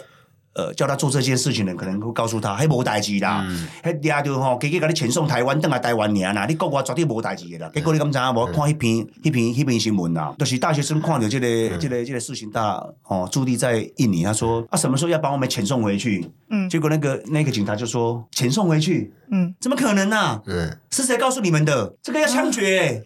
[0.56, 3.46] 呃，叫他做这件事情的人可能会告诉他，还无代志啦，
[3.82, 7.70] 还抓着吼，给给给你遣送台湾，等来台湾年啦，你国外绝对无代志的啦。
[7.74, 16.26] 结果你咁知无看迄篇迄篇迄篇新闻啦，就是大学生看到这个这个这个事情大哦，驻地在印尼，他说啊，什么时候要把我们遣送回去？
[16.48, 20.40] 嗯，结果那个那个警察就说遣送回去，嗯，怎么可能呢？
[20.46, 21.94] 嗯，是谁告诉你们的？
[22.02, 23.04] 这个要枪决？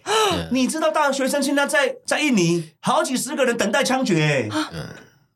[0.53, 4.49] 你知道大学生现在在在印尼好几十个人等待枪决？
[4.73, 4.87] 嗯。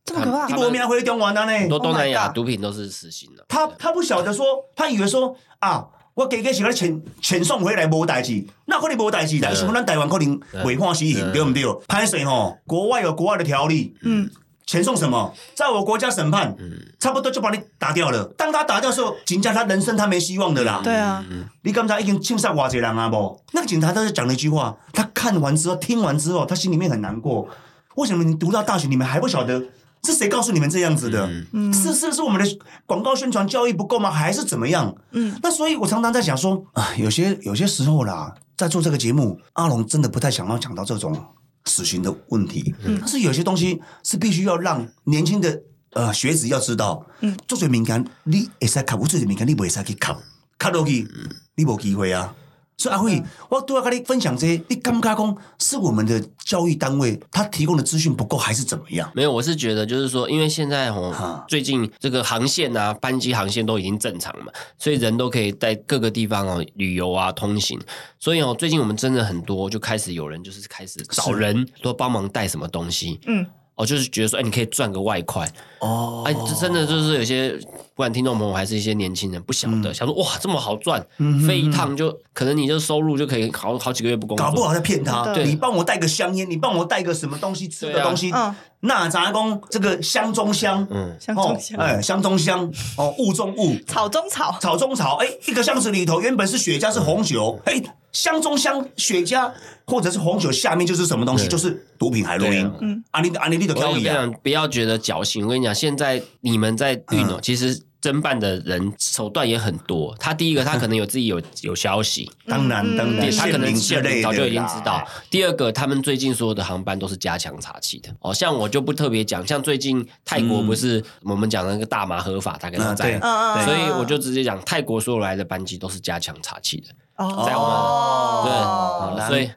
[0.05, 0.47] 这么可怕！
[0.47, 1.53] 你国民回中完了呢？
[1.59, 3.45] 很多东南亚毒品都是死刑的。
[3.49, 11.65] 他他不晓得说，他以为说啊，我给给是个遣遣送回来无代志，那可能无代志，但是咱台湾可能违判死刑，对不对？
[11.89, 14.31] 拍水吼，国外有国外的条例，嗯，
[14.67, 18.25] 遣送什么，在我国家审判，嗯，差不多就把你打掉了。
[18.37, 20.83] 当他打掉的时候，警察他人生他没希望的啦。
[20.85, 21.25] 对啊，
[21.63, 23.41] 你刚才已经庆杀瓦杰人啊不？
[23.53, 27.49] 那个警察他是讲了一句话，他看完之后，听完之后，他心里面很难过。
[27.95, 29.63] 为什么你读到大学，你们还不晓得？
[30.05, 31.29] 是谁告诉你们这样子的？
[31.73, 34.11] 是是是我们的广告宣传教育不够吗？
[34.11, 34.95] 还是怎么样？
[35.13, 41.19] 嗯，那所以我常常在想说啊，有些有些时候啦，在做这个节目，阿龙真的不太想要讲到这种
[41.65, 42.75] 死刑的问题。
[42.85, 45.63] 嗯，但是有些东西是必须要让年轻的
[45.93, 47.05] 呃学子要知道。
[47.21, 50.21] 嗯，做最敏感，你会使考，我最敏感，你不会使去考，
[50.59, 51.09] 考落去，
[51.57, 52.35] 你无机会啊。
[52.77, 54.63] 所以阿辉，我都要跟你分享这些。
[54.69, 55.37] 你干不干工？
[55.59, 59.11] 是我们的教育单位他提供的资讯不够，还是怎么样？
[59.15, 67.81] 没有，我是觉得就是说，因为现在哦，最近这个航线啊，班机航线都已经正常了嘛，所以人都可以在各个地方哦旅游啊通行。
[68.19, 73.21] 所以哦，最近我们真的很多就开始有人就是开始找人都帮忙带什么东西。
[73.27, 73.47] 嗯。
[73.77, 81.05] 哦，就是觉得说，哎，你可以赚个外快哦，哎，这真的就是有些不管听众朋友还是一些年轻人不晓得，想说哇，这么好赚，
[81.45, 85.25] 飞一趟就可能你就收入就可以好好几个月不工作，搞不好在骗他。
[85.35, 88.33] 对，你帮我带个香烟，你帮我带个什么东西吃的东西，
[88.81, 97.83] 那杂工这个香中香，嗯，香中香，哎，香中香，哦，雾中雾，草中草，草中草，哎，一个箱子里头原本是雪茄是红酒，哎。
[98.15, 99.53] 香中香雪茄
[99.85, 101.47] 或者是红酒，下面就是什么东西？
[101.49, 102.73] 就是毒品海洛因。
[102.81, 104.27] 嗯，阿尼阿尼利的交易啊！
[104.43, 110.15] 不要觉得侥幸，我跟你讲，现在你们在运哦，其实侦办的人手段也很多。
[110.19, 113.75] 他第一个，他可能有自己有 有消息，当然当然，他可能
[114.23, 115.05] 早就已经知道。
[115.29, 118.15] 第二个，他们最近所有的航班都是加强查气的。
[118.21, 123.19] 哦，像我就不特别讲，像最近泰国不是我们讲那个大麻合法，大概都在，
[123.65, 126.89] 所以我就直接讲，泰国所有来的班机都是加强查气的。
[127.17, 129.49] 在我们对，所以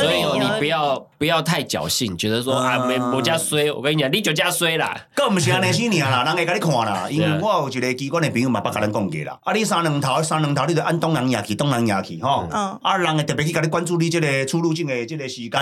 [0.00, 2.86] 所以你不要不要太侥幸，觉得说啊。
[2.86, 12.48] 没我家衰，我跟你讲，你就家衰啦，更唔是安尼死年啦，人会甲你看啦， 因为我有一个机关的朋友嘛，捌甲咱讲过啦，啊你三两头三两头，你就按东南亚去，东南亚去吼，
[12.82, 15.52] 啊人会特别去甲你关注你这个出入境的这个时间，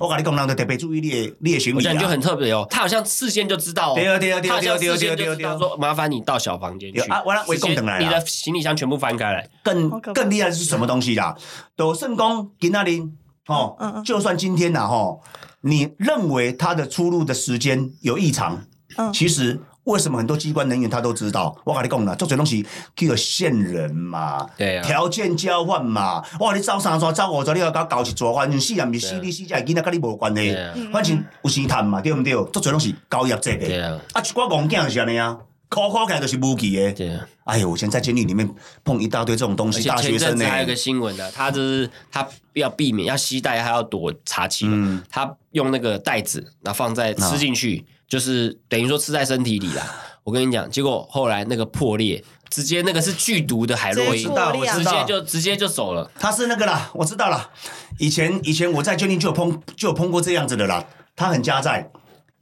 [0.00, 11.02] 我甲你讲，人就特别注意你的你的行李，就很特别哦，他好像事先就知道，对啊对啊对啊对啊对啊对啊对啊，说麻烦你到小房间去，啊我来围攻等来，你的行李箱全部翻开来，更更厉害的是什么东？
[11.02, 11.36] 西啦，
[11.74, 13.02] 都圣公给那里
[13.46, 15.18] 哦，就算今天呐哈，
[15.60, 18.62] 你认为他的出入的时间有异常，
[18.96, 21.56] 嗯，其实为什么很多机关人员他都知道？
[21.64, 26.24] 我跟你讲啦，做这东西叫做线人嘛，对啊，条件交换嘛。
[26.40, 30.56] 我你招三抓招五抓，你要搞搞一做，反正死也唔是死，你死在囡仔跟你无关系，
[30.92, 32.32] 反正有时谈嘛，对不对？
[32.32, 35.38] 做这东西高业绩的，啊，一寡戆囝是安尼啊。
[35.68, 36.92] 考考起都是无奇的。
[36.92, 38.48] 对，哎呦，我以前在监狱里面
[38.84, 40.44] 碰一大堆这种东西，大学生呢。
[40.44, 45.02] 还有个新闻的，他就是他要避免要携带，还要躲查气嘛。
[45.10, 49.82] 他用那个袋子，然后放在吃进去，就是等于说吃在身体里啦。
[50.22, 56.10] 我跟你讲，结果后来那个破裂，直接那个是剧毒的海洛因，我直接就直接就走了。
[56.18, 57.50] 他是那个啦，我知道了。
[57.98, 60.84] 以前以前我在监狱就有碰就有碰过这样子的啦。
[61.14, 61.90] 他很加在。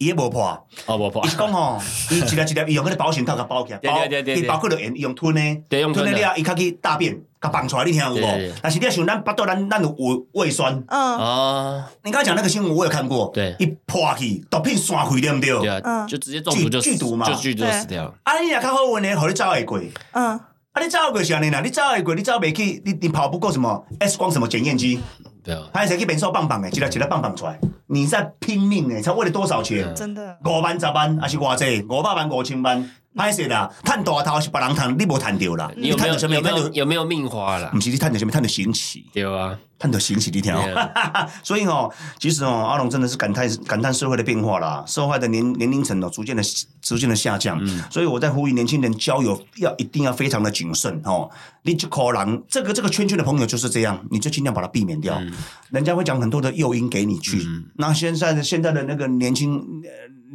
[0.04, 1.24] 伊无破，哦无破。
[1.24, 6.12] 伊讲吼， 伊一粒一粒伊用迄个保险套甲包起来，包伊包过了盐，用吞的，吞的。
[6.12, 8.52] 了后伊较去大便，甲放出来，你听有无？
[8.62, 11.18] 但是你要想，咱巴肚咱咱有胃胃酸，嗯。
[11.18, 11.90] 啊。
[12.02, 15.60] 你刚才讲那个新闻，我有看过，对，一破去毒品散开，对不对？
[15.60, 18.12] 对啊，就直接中毒就剧毒嘛，就剧毒死掉。
[18.22, 19.80] 啊，你也较好运的，互你走会过，
[20.12, 20.26] 嗯，
[20.72, 25.00] 啊，你走会过是安尼啦，你走会过，你走袂去，你你跑不过什么？X 光什么检验机。
[25.44, 27.60] 对啊，还是去变数棒棒的，一粒一粒棒棒出来。
[27.86, 29.94] 你在拼命诶，才为了多少钱？
[29.94, 31.82] 真的，五万、十万还是偌济？
[31.82, 33.70] 五百万、五千万，歹势啦！
[33.84, 35.70] 赚大头是别人赚，你无赚到啦。
[35.76, 37.68] 你有没有有没有有没有命花啦？
[37.72, 38.32] 不是你赚到什么？
[38.32, 39.04] 赚到神奇。
[39.12, 40.58] 对啊，看得醒起一条。
[41.44, 46.42] 所以哦，其实哦，阿龙真的是感叹感叹社会的变化啦，社会的年年龄层哦，逐渐的
[46.80, 47.60] 逐渐的下降。
[47.90, 51.30] 所以我在呼吁年轻人交友要一定要非常的谨慎哦。
[51.64, 55.20] 你就可能这个这个圈圈的朋友就是这样，你就尽量把它避免掉。
[55.68, 57.46] 人家会讲很多的诱因给你去。
[57.76, 59.62] 那现在的现在的那个年轻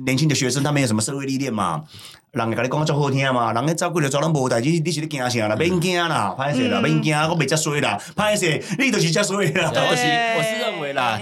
[0.05, 1.83] 年轻的学生，他没有什么社会历练嘛？
[2.31, 3.51] 人会甲你讲足好听嘛？
[3.53, 5.55] 人咧走过来做咱无代志，你是咧惊啥啦？
[5.55, 9.71] 免惊啦，歹势啦，免惊，我未遮衰啦，歹势，你就是遮衰啦。
[9.73, 10.03] 我是
[10.37, 11.19] 我是认为啦，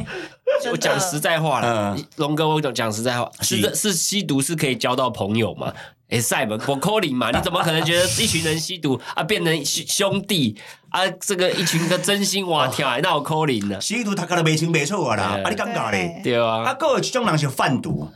[0.71, 5.73] 我讲实在话啦，龙哥，我讲讲实在话，是是吸毒是可以交到朋友嘛？
[6.10, 7.32] 哎，塞门，我扣零嘛？
[7.32, 10.56] 你怎么可能觉得一群人吸毒啊变成兄弟
[10.89, 11.06] 啊？
[11.19, 13.80] 这个一群的真心哇跳，那我扣零呢？
[13.82, 16.21] 吸毒他可能没清袂楚啊啦，啊你尴尬咧？
[16.23, 18.10] 对啊，啊，个一种人是贩毒。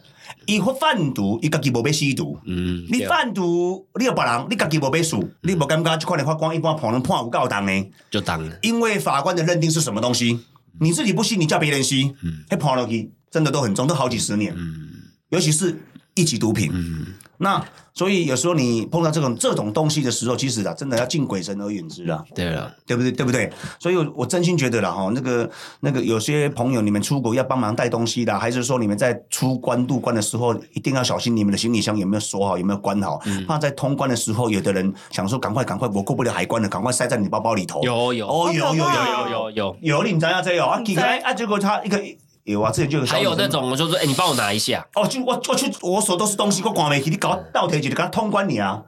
[0.45, 2.37] 伊发贩毒，伊家己无要吸毒。
[2.45, 7.91] 嗯，你贩毒，你有别人，你家己无要输，你无感觉就快点法官一般判人判有够重呢？
[8.09, 8.57] 就重了。
[8.61, 10.39] 因为法官的认定是什么东西？
[10.79, 14.53] 你自己不吸，你叫别人吸，嗯，还判落去，真的都很重，都好几十年。
[14.57, 14.89] 嗯，
[15.29, 15.79] 尤其是
[16.15, 16.69] 一级毒品。
[16.73, 17.05] 嗯，
[17.41, 17.61] 那。
[17.93, 22.23] 所以有时候你碰到这种这种东西的时候，其实啊，真的要敬鬼神而远之了。
[22.33, 23.11] 对了，对不对？
[23.11, 23.51] 对不对？
[23.79, 25.51] 所以，我真心觉得了哈，那个
[25.81, 37.83] 那个有些朋友，你们出国要帮忙带东西的，还是说你们在出关渡关的时候，一定要小心你们的行李箱有没有锁好，有没有关好，怕在通关的时候，有的人想说赶快赶快，我过不了海关了，赶快塞在你包包里头。
[37.83, 40.81] 有有哦，有有有有有有有，你们知道这有啊？
[40.81, 42.01] 起来啊，结果他一个。
[42.43, 43.05] 有啊，之前就有。
[43.05, 44.85] 还有那种，就说，哎，你帮我拿一下。
[44.95, 48.81] 哦，就我我去，我手都是东西，我挂没起，你搞倒提起，你给他通关你啊，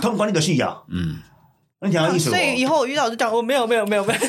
[0.00, 0.82] 通关你的事啊。
[0.88, 1.18] 嗯。
[1.80, 2.30] 你讲意思？
[2.30, 4.20] 所以以后我遇到就讲，我没有没有没有没有。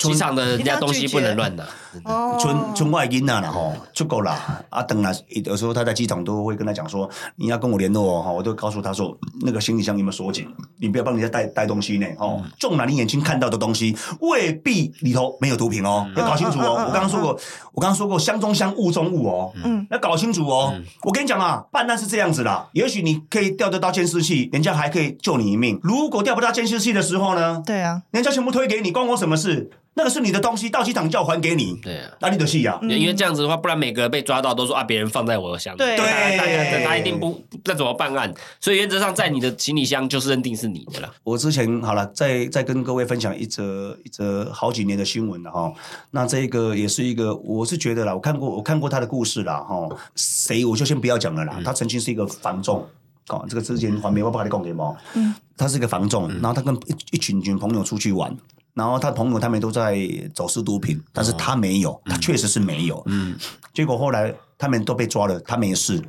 [0.00, 1.64] 机场的人家东西不能乱拿。
[2.04, 2.36] 哦。
[2.40, 4.32] 村村外囡仔啦吼，就够了。
[4.70, 5.12] 啊，等啊，
[5.44, 10.46] 有时候他在机场都会跟他讲说，你要跟我联络哦，哈，我都告诉他说，那个行李箱有没有锁紧？
[10.78, 12.42] 你不要帮人家带带东西呢，哦。
[12.58, 16.84] 纵然你眼睛看到的东西未必里头没有毒品哦，要搞清楚哦。
[16.86, 17.38] 我刚刚说过，
[17.72, 19.52] 我刚刚说过，箱中箱，物中物哦。
[19.62, 19.86] 嗯。
[19.90, 20.72] 要搞清楚哦。
[21.02, 25.78] 我跟你讲啊，办案是这样子的，也许你可以调得到监视器，人家还可以救你一命。
[25.82, 27.62] 如果调不到监视器，的时候呢？
[27.66, 29.70] 对啊，人家全部推给你，关我什么事？
[29.94, 31.74] 那个是你的东西，到机场就要还给你。
[31.82, 32.78] 对啊，那你的戏呀？
[32.82, 35.76] 因为这样子的话，不然每个人被抓到都说啊，别人放在我的箱。
[35.76, 38.32] 对，对，他一定不那怎么办案？
[38.60, 41.12] 所以原则上，在你的行李箱就是认定是你的了。
[41.24, 45.72] 我之前好了，再再跟各位分享一则一则好几年的新闻了哈。
[46.12, 49.88] 那这个也是一个，我是觉得啦，我看过我看过他的故事啦哈。
[50.14, 51.60] 谁我就先不要讲了啦。
[51.64, 52.86] 他曾经是一个房仲。
[53.28, 54.96] 哦，这个之前还没我不跟你讲给吗？
[55.14, 58.36] 嗯，他是一个房仲，然后他跟一一群群朋友出去玩，
[58.74, 59.98] 然后他朋友他们都在
[60.34, 63.02] 走私毒品，但是他没有，他确实是没有。
[63.06, 63.36] 嗯，
[63.74, 66.02] 结果后来他们都被抓了，他没事。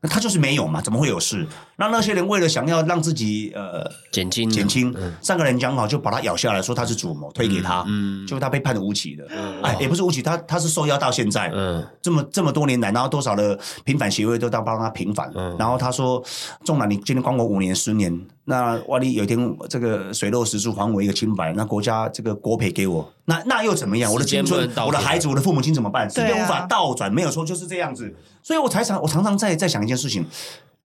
[0.00, 0.80] 那他就是没有嘛？
[0.80, 1.44] 怎么会有事？
[1.74, 7.84] 那那些人为了想要让自己呃减轻减轻，三个人讲好就把他咬下来说他是主谋，推给他，
[8.24, 9.26] 结果他被判了无期的。
[9.60, 15.32] 哎，也不是无期，他他是受邀到现在，嗯这么这么多年来，然后多少的平反协会都在帮他平反。
[15.58, 16.22] 然后他说
[16.64, 24.10] ：“纵然你今天关我五年十年，那万一有一天这个水落石出还我一个清白，那国家这个国赔给我，那那又怎么样？
[24.10, 26.08] 我的青春，我的孩子，我的父母亲怎么办？
[26.08, 30.24] 时间无法倒转，没有错，就是这样子。”所以我才常我常常在在想一件事情，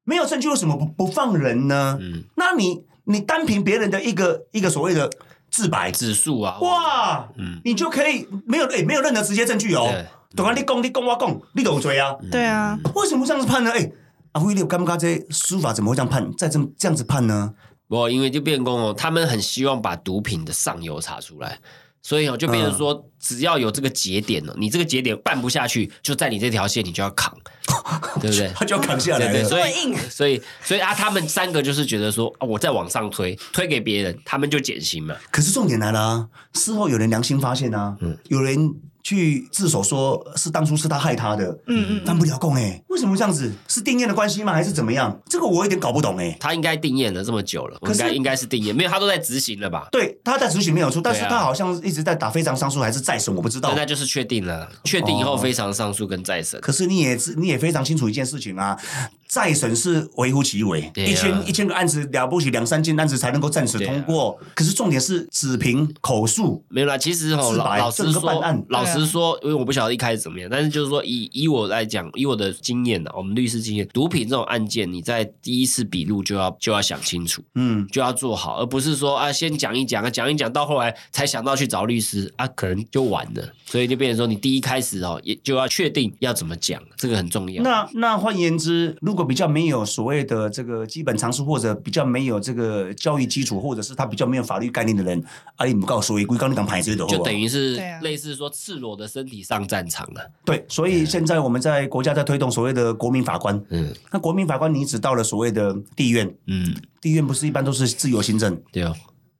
[0.04, 1.98] 没有证据为什么不不放人呢？
[2.02, 5.10] 嗯，那你你单凭别人的一个一个所谓的
[5.50, 9.90] 自白指数啊，哇，嗯，你就可以没有诶没有任何直接证据哦，
[10.36, 10.54] 懂啊？
[10.54, 12.14] 你讲你讲我讲，你都有罪啊？
[12.30, 13.72] 对啊，为什么这样子判呢？
[13.72, 13.90] 哎，
[14.34, 16.32] 阿辉，你有感觉这司法怎么会这样判？
[16.38, 17.54] 再这这样子判呢？
[17.88, 21.60] 不，因为就变工哦，他们很希望把毒品的上游查出来。
[22.02, 27.34] 所以哦，就变成说，只要有这个节点了，你这个节点办不下去，就在你这条线，你就要扛，
[28.20, 28.52] 对不对？
[28.54, 29.32] 他就要扛下来。
[29.32, 35.16] 对对，所以所以所以啊，他们三个就是觉得说，我再往上推，推给别人，他们就减刑嘛。
[35.32, 37.96] 可是重点来了，啊事后有人良心发现啊，
[38.30, 38.74] 有人。
[39.04, 43.52] 去自首说是当初是他害他的，嗯嗯，翻不了供哎，为什么这样子？
[43.68, 44.54] 是定验的关系吗？
[44.54, 45.20] 还是怎么样？
[45.28, 46.38] 这个我有点搞不懂哎。
[46.40, 49.88] 他应该定验了这么久了，应该应该是定验，没有他都在执行了吧？
[49.92, 53.74] 对，他在执行没有错，但是他好像一直在打非常上诉还是再审，我不知道。
[53.76, 56.62] 那就是确定了，确定以后非常上诉跟再审。
[56.62, 58.78] 可是你也你也非常清楚一件事情啊。
[59.26, 64.38] 再审是微乎其微，一千一千个案子了不起，两三件案子才能够暂时通过。
[64.54, 66.96] 可是重点是只凭口述没有啦。
[66.96, 83.54] 其实哦，老老实说，老实说，因为我不晓得一开始怎么样，但是就是说，以以我来讲，以我的经经验呢，我们律师经验，毒品这种案件，你在第一次笔录就要就要想清楚，嗯，就要做好，而不是说啊，先讲一讲啊，讲一讲到后来才想到去找律师啊，可能就晚了。
[83.66, 87.64] 所以就变成说，你第一开始哦，也就要确定要怎么讲，这个很重要。
[87.64, 95.24] 那那换言之，如果比较没有所谓的这个基本常识，或者比较没有这个教育基础，或者是他比较没有法律概念的人，
[95.56, 100.30] 阿你不告诉我，归刚你讲牌子的，就等于是类似说赤裸的身体上战场了。
[100.46, 103.64] 对，所以现在我们在国家在推动所谓的国民法官。
[103.70, 108.60] 嗯，那国民法官你只到了所谓的地院，嗯，地院不是一般都是自由行政？
[108.72, 108.84] 对。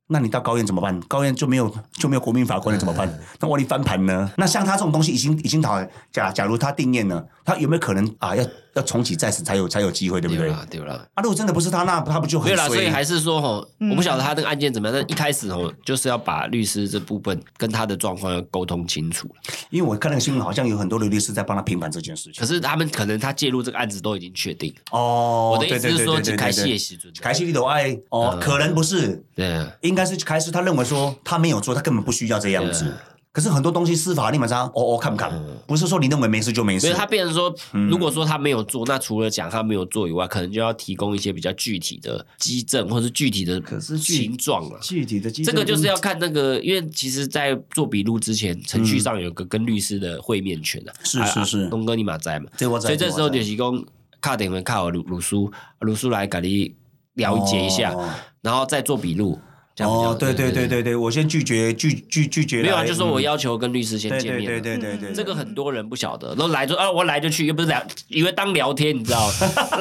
[0.08, 1.00] 那你到高院怎么办？
[1.08, 3.12] 高院就没有就没有国民法官了怎么办？
[3.40, 4.30] 那万一翻盘呢？
[4.38, 5.82] 那像他这种东西已经已经讨
[6.12, 8.36] 假假如他定验了，他有没有可能啊？
[8.36, 8.44] 要
[8.76, 10.54] 要重启再审才有才有机会，对不对？
[10.70, 12.52] 对了，啊，如果真的不是他，那他不就很？
[12.52, 14.94] 对了，所以还是说吼，我不晓得他这个案件怎么样。
[15.00, 19.30] 但一开始吼，就是要把律师这部分跟他的状况要沟通清楚。
[19.70, 22.42] 因为我看那个新闻，好像有很多的律师在帮他平反这件事情。
[22.42, 25.54] 可是他们可能他介入这个案子都已经确定哦。
[25.56, 30.74] 我的意思是说，开戏也是准，开戏里头爱哦，可能不是，对，应该是开始他认。
[30.74, 32.92] 认为说他没有做，他根本不需要这样子。
[33.34, 35.34] 可是很多东西司法立马上，哦哦看不看？
[35.66, 36.82] 不是说你认为没事就没事。
[36.82, 37.52] 所以他变成说，
[37.90, 43.60] 如果说他没有做，那除了讲他没有做以外，可能就要提供一些比较具体的基证，或是具体的
[43.98, 44.78] 形状了。
[44.84, 50.94] 具体的这个就是要看那个，因为其实，在做笔录之前，程序上有个跟律师的会面权的。
[51.04, 52.46] 是是是，东哥你马在嘛？
[52.80, 53.84] 所以这时候就提供
[54.22, 56.76] 卡点会靠鲁鲁叔鲁叔来给你
[57.16, 57.96] 了解一下，
[58.44, 59.40] 然后再做笔录。
[59.80, 62.62] 哦，对对对对对，我先拒绝拒拒拒绝。
[62.62, 64.46] 没有啊，就说我要求跟律师先见面。
[64.46, 69.28] 对对对对对，这个很多人不晓得，都来就啊，我来就去，又不是聊，以为当聊天，你知道？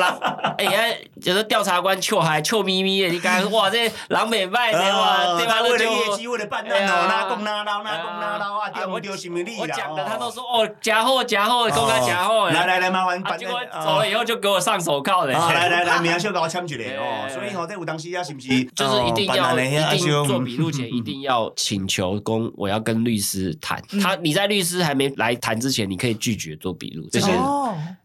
[0.57, 0.81] 哎呀，
[1.21, 5.61] 就是调查官臭还臭咪咪的，你讲哇，这狼美败的哇，对吧？
[5.61, 12.49] 为了业绩，为了办案哦，哪公哪老哪公哪老啊，丢丢什么利我讲的他都说哦，假货假货，公开假货。
[12.49, 13.23] 来来来，麻烦。
[13.39, 15.33] 结果走了以后就给我上手铐的。
[15.33, 17.29] 来来来，明天就给我签一个哦。
[17.33, 18.49] 所以哦，这有当时啊，是不是？
[18.75, 19.55] 就是一定要
[19.95, 20.57] 一定做笔。
[20.57, 23.83] 录前一定要请求公，我要跟律师谈。
[24.01, 27.31] 他你在律师还没来谈之前，你可以拒绝做笔录，这些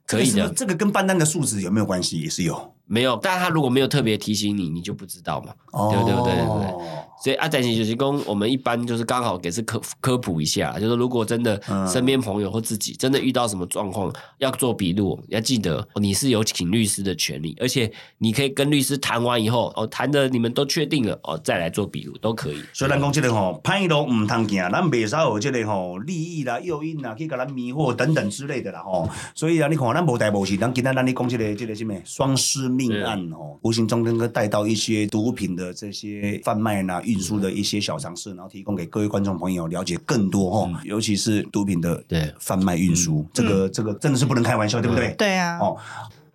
[0.05, 0.49] 可以的。
[0.53, 2.21] 这个跟办单的素质有没有关系？
[2.21, 2.73] 也是有。
[2.85, 5.53] 没有，但他如果没有特别提醒你，你就不知道嘛。
[5.91, 7.06] 对对对对对。
[7.23, 11.59] 所以阿展喜就是公，我们一般就是刚好给是科科普一下，就是如果真的
[11.91, 22.57] 身边朋友或自己真的遇到什么状况要做笔录，要记得你是有请律师的权利，而且你可以跟律师谈完以后，哦，谈的你们都确定了，哦，再来做笔录都可以。
[22.71, 29.09] 所以咱讲这个吼，歹路唔通行，咱袂使有这个吼利益啦、诱因啦，去给咱迷惑等等之类的啦吼。
[29.33, 32.67] 所以啊，你看咱无代无事，咱今天咱你讲这个这个什么双尸。
[32.67, 42.33] 命案哦，无形中能够带到一些毒品的这些贩卖呐、运输的一些小常识，然后提供给各位观众朋友了解更多哦，尤其是毒品的对。
[42.39, 45.15] 贩卖运输，这个这个真的是不能开玩笑，对不对？
[45.17, 45.57] 对啊。
[45.59, 45.77] 哦，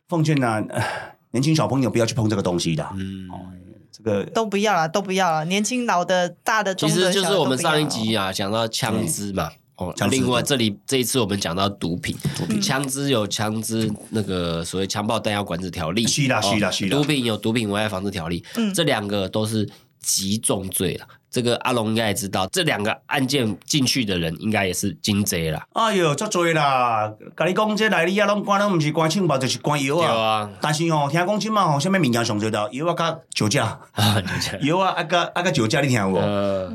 [0.08, 0.64] 奉劝呢，
[1.30, 2.86] 年轻小朋友不要去碰这个东西的。
[2.94, 3.28] 嗯，
[3.92, 9.50] 这个都不要了，都不要了，年轻老的大的，其实就是我们上一集啊讲到枪支嘛。
[9.76, 12.14] 哦，另外这里这一次我们讲到毒品，
[12.60, 18.44] 枪支有枪支那个所谓枪爆弹药管制条例，是啦是啦是啦，毒品有毒品危害防治条例，
[18.74, 19.68] 这两个都是
[20.02, 21.08] 极重罪了。
[21.32, 25.66] 这个阿龙应该也知道，这两个案件进去的人应该也是金贼啦。
[25.72, 27.10] 哎呦，足多啦！
[27.34, 30.50] 甲你讲，这来你啊，拢关拢毋是关枪吧，就是关药啊。
[30.60, 32.68] 但是吼，听讲即嘛吼，啥物物件上最多？
[32.70, 33.80] 药啊，甲酒驾。
[34.60, 36.18] 药啊，啊甲啊甲酒驾，你听无？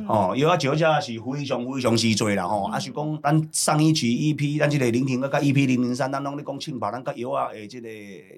[0.07, 2.63] 哦，药啊酒驾是非常非常之多啦吼。
[2.71, 7.87] 啊是讲，咱上一期 EP，咱即个聆听啊甲 EP 零零三，咱拢咧讲枪吧，咱甲药啊诶，即个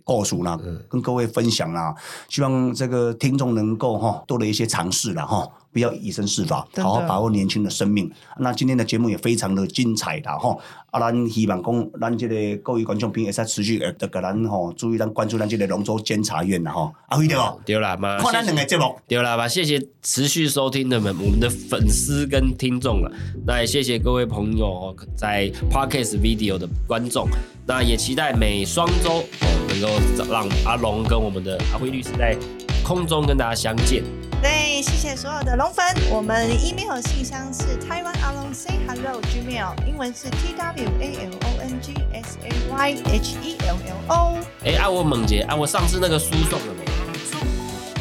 [0.04, 0.60] 故事啦，
[0.90, 1.96] 跟各位分享啦。
[2.28, 5.50] 希望这个听众能够吼多了一些尝试啦吼。
[5.72, 8.12] 不要以身试法，好好把握年轻的生命。
[8.40, 10.58] 那今天的节目也非常的精彩的哈。
[10.92, 16.92] 啊，咱希望讲，咱这个各位观众朋友也在持续的给咱吼，注意咱关注咱这个龙州监察院的哈。
[17.10, 17.62] 阿辉对不？
[17.64, 18.96] 对啦嘛，看咱两个节目。
[19.08, 23.12] 对啦嘛，谢谢持续收听的们，我们的粉丝跟听众了。
[23.46, 27.28] 那也谢谢各位朋友在 Podcast Video 的观众。
[27.68, 29.24] 那也期待每双周
[29.68, 29.88] 能够
[30.28, 32.36] 让阿龙跟我们的阿辉律师在
[32.84, 34.04] 空中跟大家相见。
[34.42, 35.86] 对，谢谢所有的龙粉。
[36.10, 42.38] 我们 email 信箱是 Taiwan Along Say Hello Gmail，英文是 T W A L O N G S
[42.44, 44.38] A Y H E L L O。
[44.64, 46.86] 哎，阿我猛姐，啊，我上次那个书送了没？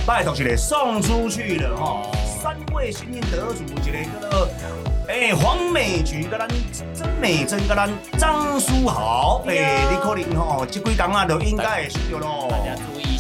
[0.07, 2.03] 拜托起来，送出去了哈。
[2.41, 4.49] 三位幸运得主，一个个，
[5.09, 6.49] 哎，黄美菊跟咱
[6.95, 12.49] 曾美珍跟咱张书豪，哎，你可能吼，这几天啊，就应该会收到咯。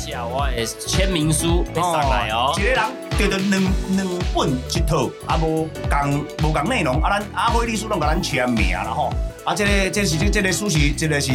[0.09, 2.55] 大家注意一下，我的签名书上来哦。
[2.59, 2.81] 一个人。
[3.19, 3.61] 得到两
[3.97, 9.13] 两本一套，啊无共无共内容，啊咱阿辉律师拢甲咱签名啦吼。
[9.45, 11.33] 啊，这个这是这这个书是这个是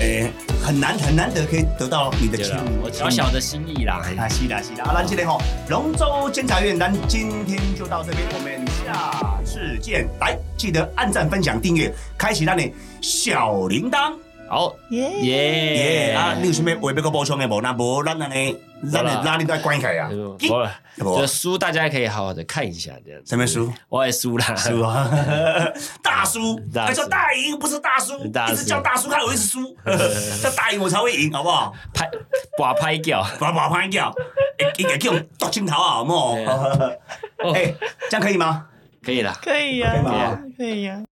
[0.00, 0.30] 诶
[0.64, 4.00] 很难很难得可以得到你的签名，我小小的心意啦。
[4.16, 5.38] 啊，是啦是啦，啊，咱这个吼
[5.68, 10.08] 龙舟监察院，咱今天就到这边，我们下次见。
[10.20, 14.14] 来，记得按赞、分享、订阅，开启咱的小铃铛。
[14.48, 16.12] 好，耶耶耶！
[16.14, 17.60] 啊，你有啥物话要个补充的无？
[17.60, 18.56] 那无，咱安尼，
[18.90, 20.08] 咱的拉你都关起来啊。
[20.48, 20.72] 好了，
[21.20, 23.20] 这书大家可以好好的看一下，这样。
[23.26, 23.70] 什么书？
[23.90, 25.10] 我也输啦，书啊，
[26.02, 29.76] 大叔，还叫大赢，不是大叔，一直叫大叔，看我一直输，
[30.42, 31.74] 叫大赢我才会赢，好不好？
[31.92, 32.08] 拍，
[32.58, 34.10] 把拍掉，把把拍掉，
[34.78, 36.34] 一个叫剁镜头啊，好不好？
[37.54, 37.74] 哎，
[38.08, 38.66] 这样可以吗？
[39.04, 41.02] 可以啦，可以呀，可以呀。